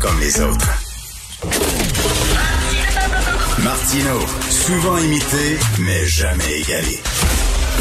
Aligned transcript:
comme 0.00 0.18
les 0.18 0.40
autres. 0.40 0.68
Martino, 3.62 4.18
souvent 4.48 4.98
imité, 4.98 5.58
mais 5.80 6.06
jamais 6.06 6.60
égalé. 6.60 6.98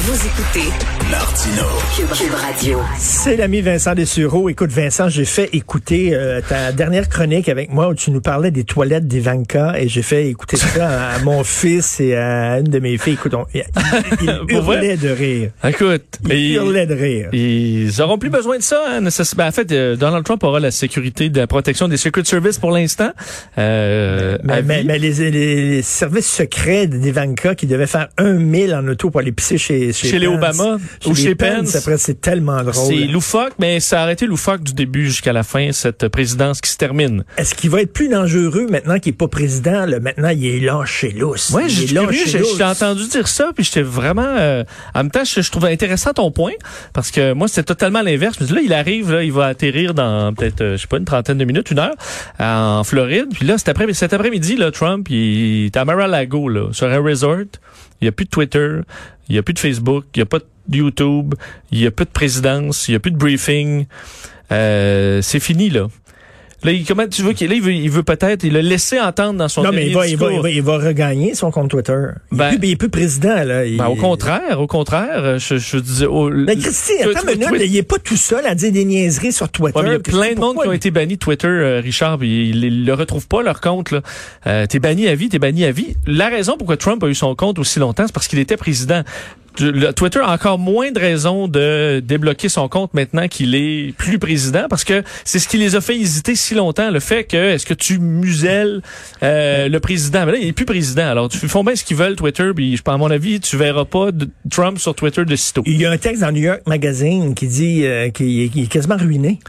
Vous 0.01 0.15
écoutez 0.27 0.69
Martino. 1.11 1.63
Cube, 1.97 2.07
Cube 2.15 2.33
Radio. 2.33 2.79
C'est 2.97 3.35
l'ami 3.35 3.59
Vincent 3.61 3.95
Dessureau. 3.95 4.47
Écoute, 4.47 4.69
Vincent, 4.71 5.09
j'ai 5.09 5.25
fait 5.25 5.49
écouter 5.53 6.11
euh, 6.13 6.39
ta 6.47 6.71
dernière 6.71 7.09
chronique 7.09 7.49
avec 7.49 7.69
moi 7.71 7.89
où 7.89 7.95
tu 7.95 8.11
nous 8.11 8.21
parlais 8.21 8.51
des 8.51 8.63
toilettes 8.63 9.07
d'Ivanka 9.07 9.73
et 9.77 9.89
j'ai 9.89 10.01
fait 10.03 10.27
écouter 10.27 10.55
ça 10.55 11.09
à, 11.15 11.19
mon 11.19 11.43
fils 11.43 11.99
et 11.99 12.15
à 12.15 12.59
une 12.59 12.67
de 12.69 12.79
mes 12.79 12.97
filles. 12.97 13.13
Écoute, 13.13 13.33
on, 13.33 13.45
il, 13.53 13.65
hurlait 14.47 14.95
de 14.95 15.09
rire. 15.09 15.49
Écoute, 15.67 16.05
Il 16.25 16.31
et- 16.31 16.53
hurlait 16.53 16.85
de 16.85 16.93
rire. 16.95 17.29
ils 17.33 18.01
auront 18.01 18.17
plus 18.17 18.29
besoin 18.29 18.57
de 18.57 18.63
ça. 18.63 18.81
Hein, 18.89 19.01
nécess- 19.01 19.35
ben, 19.35 19.47
en 19.47 19.51
fait, 19.51 19.69
euh, 19.71 19.95
Donald 19.97 20.23
Trump 20.23 20.43
aura 20.45 20.59
la 20.61 20.71
sécurité 20.71 21.29
de 21.29 21.39
la 21.39 21.47
protection 21.47 21.87
des 21.89 21.97
Secret 21.97 22.23
Service 22.23 22.57
pour 22.59 22.71
l'instant. 22.71 23.11
Euh, 23.57 24.37
Mais, 24.43 24.61
mais- 24.61 24.81
vie. 24.81 24.87
mais 24.87 24.99
les, 24.99 25.11
les- 25.13 25.31
les 25.31 25.81
services 25.81 26.31
secrets 26.31 26.87
d'Ivanka 26.87 27.55
qui 27.55 27.65
devaient 27.67 27.87
faire 27.87 28.07
un 28.17 28.33
mille 28.33 28.73
en 28.73 28.87
auto 28.87 29.09
pour 29.09 29.19
aller 29.19 29.31
pisser 29.33 29.57
chez 29.57 29.88
chez, 29.93 30.09
Chez 30.09 30.19
les. 30.19 30.27
Obama 30.27 30.77
ou 31.05 31.09
les 31.09 31.15
chez 31.15 31.35
Pence. 31.35 31.75
Après, 31.75 31.97
c'est 31.97 32.21
tellement 32.21 32.61
drôle. 32.63 32.73
c'est 32.73 33.05
loufoque, 33.07 33.53
mais 33.59 33.79
ça 33.79 34.03
a 34.03 34.11
été 34.11 34.25
loufoque 34.25 34.63
du 34.63 34.73
début 34.73 35.05
jusqu'à 35.05 35.33
la 35.33 35.43
fin, 35.43 35.71
cette 35.71 36.07
présidence 36.07 36.61
qui 36.61 36.69
se 36.69 36.77
termine. 36.77 37.23
Est-ce 37.37 37.55
qu'il 37.55 37.69
va 37.69 37.81
être 37.81 37.93
plus 37.93 38.09
dangereux 38.09 38.67
maintenant 38.69 38.99
qu'il 38.99 39.11
est 39.13 39.17
pas 39.17 39.27
président? 39.27 39.85
Là? 39.85 39.99
Maintenant, 39.99 40.29
il 40.29 40.45
est 40.45 40.59
lâché 40.59 41.11
lousse. 41.11 41.49
Ouais, 41.51 41.63
Il 41.67 41.87
j'ai 41.87 42.39
lousse. 42.39 42.61
entendu 42.61 43.07
dire 43.07 43.27
ça, 43.27 43.51
puis 43.55 43.63
j'étais 43.63 43.81
vraiment. 43.81 44.25
euh, 44.25 44.63
en 44.93 44.99
même 45.03 45.11
temps, 45.11 45.23
je, 45.23 45.41
je 45.41 45.51
trouvais 45.51 45.71
intéressant 45.71 46.13
ton 46.13 46.31
point, 46.31 46.53
parce 46.93 47.11
que 47.11 47.33
moi, 47.33 47.47
c'était 47.47 47.63
totalement 47.63 48.01
l'inverse. 48.01 48.39
Là, 48.39 48.61
il 48.63 48.73
arrive, 48.73 49.11
là, 49.11 49.23
il 49.23 49.31
va 49.31 49.47
atterrir 49.47 49.93
dans 49.93 50.33
peut-être, 50.33 50.61
euh, 50.61 50.75
je 50.77 50.81
sais 50.81 50.87
pas, 50.87 50.97
une 50.97 51.05
trentaine 51.05 51.37
de 51.37 51.45
minutes, 51.45 51.71
une 51.71 51.79
heure, 51.79 51.95
en 52.39 52.83
Floride. 52.83 53.27
Puis 53.33 53.45
là, 53.45 53.57
cet 53.57 53.69
après- 53.69 53.91
cet 53.93 54.13
après-midi, 54.13 54.55
là, 54.55 54.71
Trump, 54.71 55.07
il 55.09 55.65
est 55.65 55.77
à 55.77 55.85
Mar-a-Lago, 55.85 56.49
là, 56.49 56.69
sur 56.71 56.87
un 56.87 56.99
resort. 56.99 57.37
Il 58.01 58.05
n'y 58.05 58.09
a 58.09 58.11
plus 58.11 58.25
de 58.25 58.29
Twitter, 58.29 58.79
il 59.27 59.33
n'y 59.33 59.39
a 59.39 59.43
plus 59.43 59.53
de 59.53 59.59
Facebook, 59.59 60.05
il 60.15 60.19
n'y 60.19 60.23
a 60.23 60.25
pas 60.25 60.39
de 60.39 60.77
YouTube, 60.77 61.35
il 61.71 61.79
n'y 61.79 61.85
a 61.87 61.91
plus 61.91 62.05
de 62.05 62.11
présidence, 62.11 62.87
il 62.87 62.91
n'y 62.91 62.95
a 62.95 62.99
plus 62.99 63.11
de 63.11 63.17
briefing. 63.17 63.85
Euh, 64.51 65.21
c'est 65.21 65.39
fini, 65.39 65.69
là. 65.69 65.87
Là, 66.63 66.71
il, 66.73 66.85
comment 66.85 67.07
tu 67.07 67.21
veux 67.21 67.31
qu'il 67.33 67.51
il 67.53 67.61
veut, 67.61 67.71
il 67.73 67.89
veut 67.89 68.03
peut-être, 68.03 68.43
il 68.43 68.57
a 68.57 68.61
laissé 68.61 68.99
entendre 68.99 69.39
dans 69.39 69.47
son 69.47 69.63
Non, 69.63 69.71
mais 69.71 69.87
il 69.87 69.93
va, 69.93 70.05
il, 70.07 70.17
va, 70.17 70.31
il, 70.31 70.41
va, 70.41 70.49
il 70.49 70.61
va 70.61 70.77
regagner 70.77 71.33
son 71.33 71.51
compte 71.51 71.69
Twitter. 71.69 71.93
Il, 72.33 72.37
Ben- 72.37 72.51
est, 72.53 72.57
plus, 72.57 72.67
il 72.67 72.71
est 72.71 72.75
plus 72.75 72.89
président, 72.89 73.43
là. 73.45 73.65
Il- 73.65 73.77
Ben, 73.77 73.87
au 73.87 73.95
contraire, 73.95 74.59
au 74.59 74.67
contraire, 74.67 75.39
je, 75.39 75.57
je 75.57 75.77
disais... 75.77 76.05
au- 76.05 76.29
Mais 76.29 76.57
Christy, 76.57 76.93
tu- 77.01 77.09
attends 77.09 77.31
une 77.31 77.39
minute, 77.39 77.61
il 77.65 77.77
est 77.77 77.83
pas 77.83 77.97
tout 77.97 78.17
seul 78.17 78.45
à 78.45 78.55
dire 78.55 78.71
des 78.73 78.83
niaiseries 78.83 79.31
sur 79.31 79.47
Twitter. 79.49 79.77
Ouais, 79.79 79.83
mais 79.83 79.89
il 79.89 79.93
y 79.93 79.95
a 79.95 79.99
Christy, 79.99 80.19
plein 80.19 80.33
de 80.35 80.39
monde 80.39 80.57
qui 80.61 80.67
ont 80.67 80.73
été 80.73 80.91
bannis 80.91 81.17
Twitter, 81.17 81.47
euh, 81.47 81.79
Richard, 81.81 82.21
ils 82.23 82.85
le 82.85 82.93
retrouvent 82.93 83.27
pas 83.27 83.41
leur 83.41 83.61
compte. 83.61 83.91
là. 83.91 84.01
Euh, 84.47 84.65
t'es 84.65 84.79
banni 84.79 85.07
à 85.07 85.15
vie, 85.15 85.29
t'es 85.29 85.39
banni 85.39 85.63
à 85.63 85.71
vie. 85.71 85.95
La 86.05 86.27
raison 86.27 86.55
pourquoi 86.57 86.75
Trump 86.75 87.01
a 87.03 87.07
eu 87.07 87.15
son 87.15 87.35
compte 87.35 87.57
aussi 87.59 87.79
longtemps, 87.79 88.03
c'est 88.05 88.13
parce 88.13 88.27
qu'il 88.27 88.39
était 88.39 88.57
président. 88.57 89.03
Twitter 89.95 90.19
a 90.19 90.31
encore 90.31 90.59
moins 90.59 90.91
de 90.91 90.99
raisons 90.99 91.47
de 91.47 92.01
débloquer 92.05 92.49
son 92.49 92.67
compte 92.67 92.93
maintenant 92.93 93.27
qu'il 93.27 93.55
est 93.55 93.93
plus 93.97 94.19
président, 94.19 94.67
parce 94.69 94.83
que 94.83 95.03
c'est 95.25 95.39
ce 95.39 95.47
qui 95.47 95.57
les 95.57 95.75
a 95.75 95.81
fait 95.81 95.97
hésiter 95.97 96.35
si 96.35 96.55
longtemps, 96.55 96.91
le 96.91 96.99
fait 96.99 97.23
que 97.23 97.37
est-ce 97.37 97.65
que 97.65 97.73
tu 97.73 97.99
muselles 97.99 98.81
euh, 99.23 99.67
le 99.67 99.79
président? 99.79 100.25
Mais 100.25 100.33
là, 100.33 100.37
il 100.41 100.47
est 100.47 100.53
plus 100.53 100.65
président. 100.65 101.07
Alors, 101.07 101.29
tu 101.29 101.37
font 101.47 101.63
bien 101.63 101.75
ce 101.75 101.83
qu'ils 101.83 101.97
veulent, 101.97 102.15
Twitter, 102.15 102.51
puis 102.55 102.77
je 102.77 102.81
pense, 102.81 102.95
à 102.95 102.97
mon 102.97 103.11
avis, 103.11 103.39
tu 103.39 103.57
verras 103.57 103.85
pas 103.85 104.11
de 104.11 104.29
Trump 104.49 104.77
sur 104.79 104.95
Twitter 104.95 105.25
de 105.25 105.35
sitôt. 105.35 105.63
Il 105.65 105.79
y 105.79 105.85
a 105.85 105.91
un 105.91 105.97
texte 105.97 106.21
dans 106.21 106.31
New 106.31 106.41
York 106.43 106.61
Magazine 106.67 107.33
qui 107.35 107.47
dit 107.47 107.85
euh, 107.85 108.09
qu'il 108.09 108.41
est, 108.41 108.55
est 108.57 108.67
quasiment 108.67 108.97
ruiné. 108.97 109.39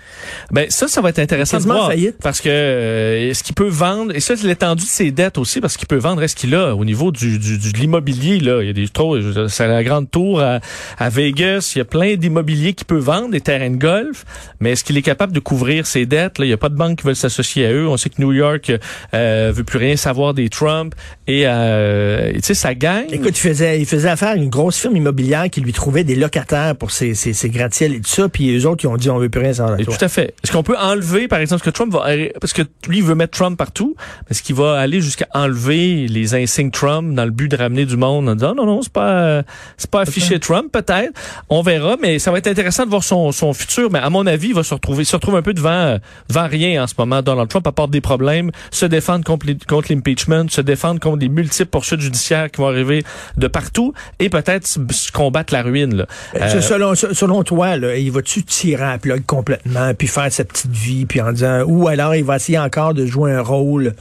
Ben 0.51 0.67
ça, 0.71 0.89
ça 0.89 1.01
va 1.01 1.11
être 1.11 1.19
intéressant 1.19 1.59
de 1.59 1.63
voir. 1.65 1.89
faillite. 1.89 2.17
Parce 2.23 2.41
que 2.41 2.49
euh, 2.51 3.31
est-ce 3.31 3.43
qu'il 3.45 3.55
peut 3.55 3.69
vendre, 3.69 4.15
et 4.15 4.21
ça, 4.21 4.37
c'est 4.37 4.47
l'étendue 4.47 4.85
de 4.85 4.89
ses 4.89 5.11
dettes 5.11 5.39
aussi, 5.39 5.61
parce 5.61 5.77
qu'il 5.77 5.87
peut 5.87 5.97
vendre, 5.97 6.23
est-ce 6.23 6.37
qu'il 6.37 6.55
a 6.55 6.75
au 6.75 6.85
niveau 6.85 7.11
du, 7.13 7.39
du, 7.39 7.59
du- 7.59 7.73
de 7.73 7.79
l'immobilier, 7.79 8.41
là, 8.41 8.63
il 8.63 8.67
y 8.67 8.71
a 8.71 8.73
des 8.73 8.89
trop, 8.89 9.17
la 9.17 9.83
grande 9.91 10.11
tour 10.11 10.41
à, 10.41 10.61
à 10.99 11.09
Vegas, 11.09 11.73
il 11.75 11.79
y 11.79 11.83
a 11.83 11.85
plein 11.85 12.17
d'immobiliers 12.17 12.75
qu'il 12.75 12.87
peut 12.87 12.99
vendre, 12.99 13.31
des 13.31 13.41
terrains 13.41 13.71
de 13.71 13.77
golf, 13.77 14.25
mais 14.61 14.73
est-ce 14.73 14.85
qu'il 14.85 14.97
est 14.97 15.03
capable 15.03 15.33
de 15.33 15.41
couvrir 15.41 15.87
ses 15.87 16.07
dettes? 16.07 16.39
Là? 16.39 16.45
Il 16.45 16.49
n'y 16.49 16.55
a 16.55 16.59
pas 16.59 16.69
de 16.69 16.77
banque 16.77 16.99
qui 16.99 17.07
veulent 17.07 17.17
s'associer 17.17 17.67
à 17.67 17.73
eux. 17.73 17.89
On 17.89 17.97
sait 17.97 18.11
que 18.11 18.21
New 18.21 18.33
York 18.33 18.73
euh, 19.15 19.53
veut 19.55 19.65
plus 19.65 19.79
rien 19.79 19.97
savoir 19.97 20.35
des 20.35 20.49
Trump 20.49 20.95
et 21.27 21.43
euh, 21.47 22.33
tu 22.35 22.41
sais, 22.43 22.55
ça 22.55 22.75
gagne. 22.75 23.09
Écoute, 23.11 23.37
il 23.37 23.49
faisait, 23.49 23.81
il 23.81 23.87
faisait 23.87 24.09
affaire 24.09 24.31
à 24.31 24.35
une 24.37 24.49
grosse 24.49 24.79
firme 24.79 24.97
immobilière 24.97 25.49
qui 25.51 25.61
lui 25.61 25.73
trouvait 25.73 26.05
des 26.05 26.15
locataires 26.15 26.77
pour 26.77 26.91
ses, 26.91 27.15
ses, 27.15 27.33
ses 27.33 27.51
gratte-ciels 27.51 27.95
et 27.95 28.01
tout 28.01 28.11
ça, 28.11 28.29
puis 28.29 28.57
eux 28.57 28.67
autres, 28.67 28.85
ils 28.85 28.89
ont 28.89 28.97
dit, 28.97 29.11
on 29.11 29.19
veut 29.19 29.29
plus 29.29 29.41
rien 29.41 29.53
savoir 29.55 29.77
de 29.77 29.85
toi. 29.85 29.97
tout 29.97 30.05
à 30.05 30.09
fait. 30.09 30.35
Est-ce 30.45 30.53
qu'on 30.53 30.63
peut 30.63 30.77
enlever, 30.79 31.29
par 31.29 31.41
exemple, 31.41 31.61
ce 31.61 31.71
que 31.71 31.75
Trump 31.75 31.93
va, 31.93 32.07
parce 32.41 32.53
que 32.53 32.63
lui, 32.89 32.99
il 32.99 33.05
veut 33.05 33.15
mettre 33.15 33.37
Trump 33.37 33.57
partout, 33.59 33.97
est-ce 34.31 34.43
qu'il 34.43 34.55
va 34.55 34.79
aller 34.79 35.01
jusqu'à 35.01 35.27
enlever 35.35 36.07
les 36.09 36.35
insignes 36.35 36.71
Trump 36.71 37.15
dans 37.15 37.25
le 37.25 37.31
but 37.31 37.49
de 37.49 37.57
ramener 37.57 37.87
du 37.87 37.97
monde 37.97 38.29
en 38.29 38.35
disant 38.35 38.55
non, 38.55 38.67
non, 38.67 38.83
c'est 38.83 38.93
pas, 38.93 39.43
c'est 39.81 39.91
pas 39.91 40.03
affiché 40.03 40.39
Trump, 40.39 40.71
peut-être. 40.71 41.13
On 41.49 41.63
verra, 41.63 41.97
mais 42.01 42.19
ça 42.19 42.31
va 42.31 42.39
être 42.39 42.47
intéressant 42.47 42.85
de 42.85 42.91
voir 42.91 43.03
son, 43.03 43.33
son 43.33 43.55
futur. 43.55 43.91
Mais 43.91 43.99
à 43.99 44.11
mon 44.11 44.27
avis, 44.27 44.49
il 44.49 44.55
va 44.55 44.63
se 44.63 44.75
retrouver, 44.75 45.05
il 45.05 45.07
se 45.07 45.17
retrouve 45.17 45.37
un 45.37 45.43
peu 45.43 45.55
devant, 45.55 45.71
euh, 45.71 45.99
devant 46.29 46.47
rien 46.47 46.83
en 46.83 46.87
ce 46.87 46.95
moment. 46.99 47.23
Donald 47.23 47.49
Trump 47.49 47.67
apporte 47.67 47.91
des 47.91 48.03
problèmes, 48.03 48.51
se 48.71 48.85
défendre 48.85 49.25
contre, 49.25 49.47
l'impeachment, 49.91 50.49
se 50.51 50.61
défendre 50.61 51.01
contre 51.01 51.19
les 51.19 51.31
multiples 51.31 51.71
poursuites 51.71 52.01
judiciaires 52.01 52.51
qui 52.51 52.61
vont 52.61 52.69
arriver 52.69 53.03
de 53.39 53.47
partout 53.47 53.95
et 54.19 54.29
peut-être 54.29 54.69
combattre 55.15 55.55
la 55.55 55.63
ruine, 55.63 55.97
là. 55.97 56.07
Euh, 56.37 56.41
Euh, 56.51 56.61
selon, 56.61 56.95
selon 56.95 57.43
toi, 57.43 57.77
là, 57.77 57.97
il 57.97 58.13
va-tu 58.13 58.43
tirer 58.43 58.85
à 58.85 58.99
plug 58.99 59.25
complètement, 59.25 59.95
puis 59.95 60.09
faire 60.09 60.31
sa 60.31 60.45
petite 60.45 60.71
vie, 60.71 61.07
puis 61.07 61.21
en 61.23 61.33
disant, 61.33 61.63
ou 61.63 61.89
alors 61.89 62.15
il 62.15 62.25
va 62.25 62.37
essayer 62.37 62.59
encore 62.59 62.93
de 62.93 63.07
jouer 63.07 63.33
un 63.33 63.41
rôle 63.41 63.95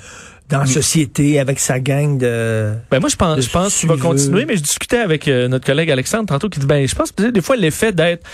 dans 0.50 0.60
la 0.60 0.66
société 0.66 1.40
avec 1.40 1.60
sa 1.60 1.80
gang 1.80 2.18
de... 2.18 2.74
Ben 2.90 3.00
moi 3.00 3.10
je 3.10 3.16
pense 3.16 3.40
je 3.42 3.50
pense 3.50 3.78
qu'il 3.78 3.88
va 3.88 3.96
suiveux. 3.96 4.10
continuer 4.10 4.46
mais 4.46 4.58
je 4.58 4.64
discutais 4.64 4.98
avec 4.98 5.28
euh, 5.28 5.48
notre 5.48 5.66
collègue 5.66 5.92
Alexandre 5.92 6.26
tantôt 6.26 6.50
qui 6.50 6.60
dit 6.60 6.66
ben 6.66 6.88
je 6.88 6.96
pense 6.96 7.12
que 7.12 7.30
des 7.30 7.42
fois 7.42 7.56
l'effet 7.56 7.92
d'être 7.92 8.26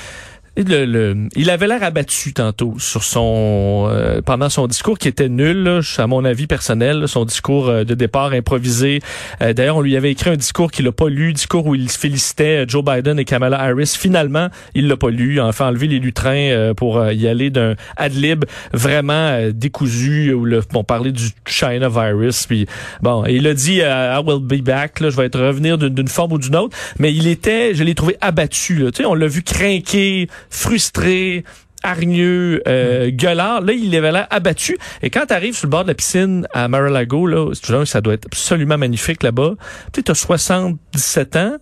le, 0.57 0.85
le- 0.85 1.27
il 1.35 1.49
avait 1.49 1.67
l'air 1.67 1.83
abattu 1.83 2.33
tantôt 2.33 2.75
sur 2.79 3.03
son 3.03 3.87
euh, 3.89 4.21
pendant 4.21 4.49
son 4.49 4.67
discours 4.67 4.97
qui 4.97 5.07
était 5.07 5.27
nul 5.27 5.63
là, 5.63 5.79
à 5.97 6.07
mon 6.07 6.23
avis 6.23 6.47
personnel 6.47 7.07
son 7.07 7.25
discours 7.25 7.67
euh, 7.67 7.83
de 7.83 7.93
départ 7.93 8.31
improvisé. 8.31 9.01
Euh, 9.41 9.53
d'ailleurs 9.53 9.77
on 9.77 9.81
lui 9.81 9.97
avait 9.97 10.11
écrit 10.11 10.29
un 10.29 10.35
discours 10.37 10.71
qu'il 10.71 10.87
a 10.87 10.91
pas 10.91 11.09
lu 11.09 11.33
discours 11.33 11.65
où 11.67 11.75
il 11.75 11.89
félicitait 11.89 12.63
euh, 12.63 12.65
Joe 12.67 12.83
Biden 12.85 13.19
et 13.19 13.25
Kamala 13.25 13.59
Harris. 13.59 13.95
Finalement 13.99 14.47
il 14.73 14.87
l'a 14.87 14.95
pas 14.97 15.09
lu 15.09 15.39
a 15.39 15.45
enfin 15.45 15.67
enlevé 15.67 15.87
les 15.87 15.99
lutrins 15.99 16.71
pour 16.77 17.03
y 17.11 17.27
aller 17.27 17.49
d'un 17.49 17.75
ad 17.97 18.13
lib 18.13 18.45
vraiment 18.73 19.49
décousu 19.51 20.31
où 20.33 20.45
le 20.45 20.61
bon 20.71 20.83
parler 20.83 21.11
du 21.11 21.29
China 21.45 21.89
virus 21.89 22.45
puis 22.47 22.65
bon 23.01 23.25
il 23.25 23.45
a 23.47 23.53
dit 23.53 23.77
I 23.79 24.19
will 24.25 24.39
be 24.41 24.61
back 24.63 24.99
là, 25.01 25.09
je 25.09 25.17
vais 25.17 25.25
être 25.25 25.39
revenir 25.39 25.77
d'une 25.77 25.89
d'une 25.89 26.07
forme 26.07 26.33
ou 26.33 26.37
d'une 26.37 26.55
autre. 26.55 26.75
Mais 26.99 27.13
il 27.13 27.27
était 27.27 27.73
je 27.73 27.83
l'ai 27.83 27.95
trouvé 27.95 28.15
abattu 28.21 28.75
là. 28.75 28.91
tu 28.91 28.97
sais 29.03 29.05
on 29.05 29.13
l'a 29.15 29.27
vu 29.27 29.43
craquer 29.43 30.27
frustré 30.55 31.43
hargneux, 31.83 32.63
euh, 32.67 33.11
gueulard. 33.11 33.61
Là, 33.61 33.73
il 33.73 33.95
avait 33.95 34.11
l'air 34.11 34.27
abattu. 34.31 34.75
Et 35.03 35.09
quand 35.11 35.27
tu 35.27 35.33
arrives 35.33 35.55
sur 35.55 35.67
le 35.67 35.71
bord 35.71 35.83
de 35.83 35.89
la 35.89 35.93
piscine 35.93 36.47
à 36.53 36.67
Mar-a-Lago, 36.67 37.27
là, 37.27 37.53
ça 37.85 38.01
doit 38.01 38.13
être 38.15 38.25
absolument 38.25 38.77
magnifique 38.77 39.21
là-bas. 39.21 39.53
Tu 39.93 40.01
sais, 40.01 40.09
as 40.11 40.15
77 40.15 41.35
ans 41.35 41.57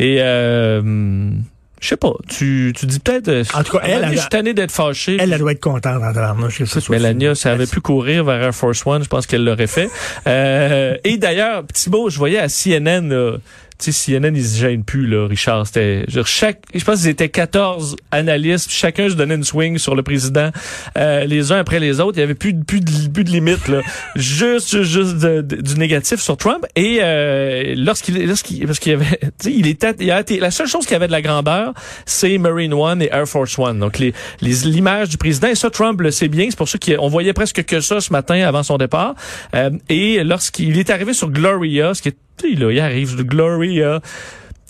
et 0.00 0.16
euh, 0.20 1.30
je 1.80 1.88
sais 1.88 1.96
pas, 1.96 2.12
tu, 2.28 2.72
tu 2.76 2.86
dis 2.86 2.98
peut-être... 2.98 3.28
euh, 3.28 3.44
En 3.54 3.62
tout 3.62 3.76
cas, 3.76 3.84
elle, 3.84 4.04
elle- 4.04 4.14
je 4.14 4.20
suis 4.20 4.28
tanné 4.28 4.54
d'être 4.54 4.72
fâché. 4.72 5.16
Elle, 5.20 5.32
elle 5.32 5.38
doit 5.38 5.52
être 5.52 5.60
contente 5.60 6.02
en 6.02 6.12
Mélania, 6.90 7.30
fini. 7.34 7.36
ça 7.36 7.52
avait 7.52 7.66
pu 7.66 7.80
courir 7.80 8.24
vers 8.24 8.42
Air 8.42 8.54
Force 8.54 8.84
One, 8.86 9.02
je 9.04 9.08
pense 9.08 9.26
qu'elle 9.26 9.44
l'aurait 9.44 9.66
fait. 9.68 9.90
Euh, 10.26 10.96
et 11.04 11.18
d'ailleurs, 11.18 11.64
petit 11.64 11.90
mot, 11.90 12.08
je 12.10 12.18
voyais 12.18 12.38
à 12.38 12.48
CNN, 12.48 13.08
là, 13.08 13.36
tu 13.82 13.92
sais, 13.92 14.18
CNN, 14.18 14.34
ils 14.36 14.44
se 14.46 14.58
gênent 14.60 14.84
plus, 14.84 15.06
là, 15.06 15.26
Richard. 15.26 15.66
C'était, 15.66 16.04
je, 16.08 16.22
chaque, 16.22 16.60
je 16.74 16.84
pense 16.84 17.00
qu'ils 17.00 17.08
étaient 17.08 17.28
14 17.28 17.96
analystes, 18.10 18.70
chacun 18.70 19.08
se 19.08 19.14
donnait 19.14 19.34
une 19.34 19.44
swing 19.44 19.78
sur 19.78 19.94
le 19.94 20.02
président, 20.02 20.50
euh, 20.96 21.24
les 21.24 21.50
uns 21.52 21.58
après 21.58 21.80
les 21.80 22.00
autres. 22.00 22.16
Il 22.18 22.20
y 22.20 22.24
avait 22.24 22.34
plus 22.34 22.52
de, 22.52 22.62
plus 22.64 22.80
de, 22.80 23.08
plus 23.08 23.24
de 23.24 23.30
limite, 23.30 23.66
là. 23.68 23.80
Juste, 24.16 24.82
juste 24.82 25.18
de- 25.18 25.40
de- 25.40 25.56
du 25.60 25.74
négatif 25.76 26.20
sur 26.20 26.36
Trump. 26.36 26.64
Et, 26.76 26.98
euh, 27.00 27.74
lorsqu'il, 27.76 28.24
lorsqu'il, 28.26 28.64
parce 28.66 28.78
qu'il 28.78 28.92
y 28.92 28.94
avait, 28.94 29.18
tu 29.20 29.28
sais, 29.40 29.52
il 29.52 29.66
était, 29.66 29.94
il 30.00 30.10
a 30.10 30.20
été, 30.20 30.38
la 30.38 30.50
seule 30.50 30.68
chose 30.68 30.86
qui 30.86 30.94
avait 30.94 31.06
de 31.08 31.12
la 31.12 31.22
grandeur, 31.22 31.72
c'est 32.06 32.38
Marine 32.38 32.74
One 32.74 33.02
et 33.02 33.08
Air 33.12 33.26
Force 33.26 33.58
One. 33.58 33.78
Donc, 33.80 33.98
les, 33.98 34.12
les, 34.40 34.52
l'image 34.64 35.08
du 35.08 35.16
président, 35.16 35.48
et 35.48 35.54
ça, 35.54 35.70
Trump 35.70 36.00
le 36.00 36.10
sait 36.10 36.28
bien. 36.28 36.46
C'est 36.50 36.56
pour 36.56 36.68
ça 36.68 36.78
qu'on 36.78 37.08
voyait 37.08 37.32
presque 37.32 37.64
que 37.64 37.80
ça 37.80 38.00
ce 38.00 38.12
matin 38.12 38.40
avant 38.46 38.62
son 38.62 38.78
départ. 38.78 39.14
Euh, 39.54 39.70
et 39.88 40.22
lorsqu'il 40.24 40.78
est 40.78 40.90
arrivé 40.90 41.12
sur 41.14 41.30
Gloria, 41.30 41.94
ce 41.94 42.02
qui 42.02 42.08
est, 42.10 42.16
là, 42.42 42.70
il 42.72 42.80
arrive 42.80 43.22
Gloria, 43.24 44.00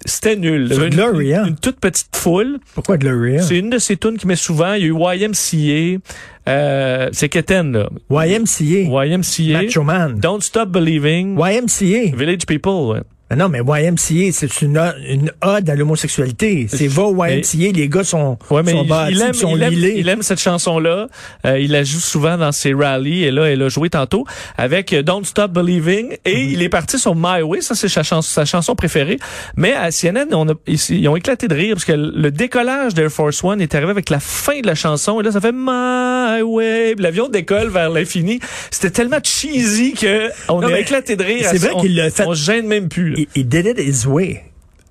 c'était 0.04 0.36
nul. 0.36 0.68
Une- 0.72 0.88
Gloria? 0.90 1.44
Une, 1.46 1.56
toute 1.56 1.78
petite 1.78 2.14
foule. 2.16 2.58
Pourquoi 2.74 2.96
Gloria? 2.98 3.42
C'est 3.42 3.58
une 3.58 3.70
de 3.70 3.78
ces 3.78 3.96
tunes 3.96 4.18
qui 4.18 4.26
met 4.26 4.36
souvent. 4.36 4.74
Il 4.74 4.82
y 4.82 4.84
a 4.84 4.88
eu 4.88 4.96
YMCA. 5.18 6.00
Euh, 6.48 7.08
c'est 7.12 7.28
Keten, 7.28 7.72
là. 7.72 7.88
YMCA. 8.10 9.04
YMCA. 9.04 9.62
Macho 9.62 9.82
Man. 9.84 10.18
Don't 10.18 10.40
Stop 10.40 10.70
Believing. 10.70 11.38
YMCA. 11.38 12.16
Village 12.16 12.46
People, 12.46 12.72
ouais. 12.90 13.00
Non, 13.36 13.48
mais 13.48 13.60
YMCA, 13.60 14.32
c'est 14.32 14.62
une, 14.62 14.80
une 15.08 15.32
ode 15.42 15.68
à 15.70 15.74
l'homosexualité. 15.74 16.66
C'est 16.70 16.86
va 16.88 17.04
YMCA, 17.30 17.72
les 17.74 17.88
gars 17.88 18.04
sont, 18.04 18.38
Ouais, 18.50 18.62
mais 18.62 18.72
sont 18.72 18.84
bâtis, 18.84 19.12
il 19.14 19.20
aime, 19.22 19.32
sont 19.32 19.56
il, 19.56 19.62
aime, 19.62 19.72
il 19.72 20.08
aime 20.08 20.22
cette 20.22 20.40
chanson-là. 20.40 21.08
Euh, 21.46 21.58
il 21.58 21.70
la 21.72 21.84
joue 21.84 22.00
souvent 22.00 22.36
dans 22.36 22.52
ses 22.52 22.74
rallyes. 22.74 23.24
Et 23.24 23.30
là, 23.30 23.44
elle 23.50 23.62
a 23.62 23.68
joué 23.68 23.88
tantôt 23.90 24.24
avec 24.58 24.94
Don't 24.94 25.24
Stop 25.24 25.52
Believing. 25.52 26.16
Et 26.24 26.32
Mm-hmm. 26.32 26.52
il 26.52 26.62
est 26.62 26.68
parti 26.68 26.98
sur 26.98 27.14
My 27.14 27.42
Way. 27.42 27.60
Ça, 27.60 27.74
c'est 27.74 27.88
sa, 27.88 28.02
chanson- 28.02 28.28
sa 28.32 28.44
chanson 28.44 28.74
préférée. 28.74 29.18
Mais 29.56 29.72
à 29.74 29.90
CNN, 29.90 30.26
on 30.32 30.48
a, 30.48 30.54
ils, 30.66 30.78
ils 30.90 31.08
ont 31.08 31.16
éclaté 31.16 31.46
de 31.48 31.54
rire 31.54 31.74
parce 31.74 31.84
que 31.84 31.92
le 31.92 32.30
décollage 32.30 32.94
d'Air 32.94 33.10
Force 33.10 33.42
One 33.44 33.60
est 33.60 33.74
arrivé 33.74 33.90
avec 33.90 34.10
la 34.10 34.20
fin 34.20 34.60
de 34.60 34.66
la 34.66 34.74
chanson. 34.74 35.20
Et 35.20 35.24
là, 35.24 35.30
ça 35.32 35.40
fait 35.40 35.52
My 35.52 36.42
Way. 36.42 36.94
L'avion 36.98 37.28
décolle 37.28 37.68
vers 37.68 37.90
l'infini. 37.90 38.40
C'était 38.70 38.90
tellement 38.90 39.18
cheesy 39.22 39.92
que 39.94 40.28
on 40.48 40.60
Non, 40.60 40.68
a 40.68 40.78
éclaté 40.78 41.16
de 41.16 41.22
rire. 41.24 41.46
c'est 41.50 41.58
vrai 41.58 41.74
qu'il 41.80 41.94
l'a 41.96 42.10
fait- 42.10 42.24
On 42.26 42.34
se 42.34 42.44
gêne 42.44 42.66
même 42.66 42.88
plus. 42.88 43.10
là. 43.10 43.21
Il, 43.34 43.42
il 43.42 43.48
did 43.48 43.66
it 43.66 43.78
his 43.78 44.06
way. 44.06 44.44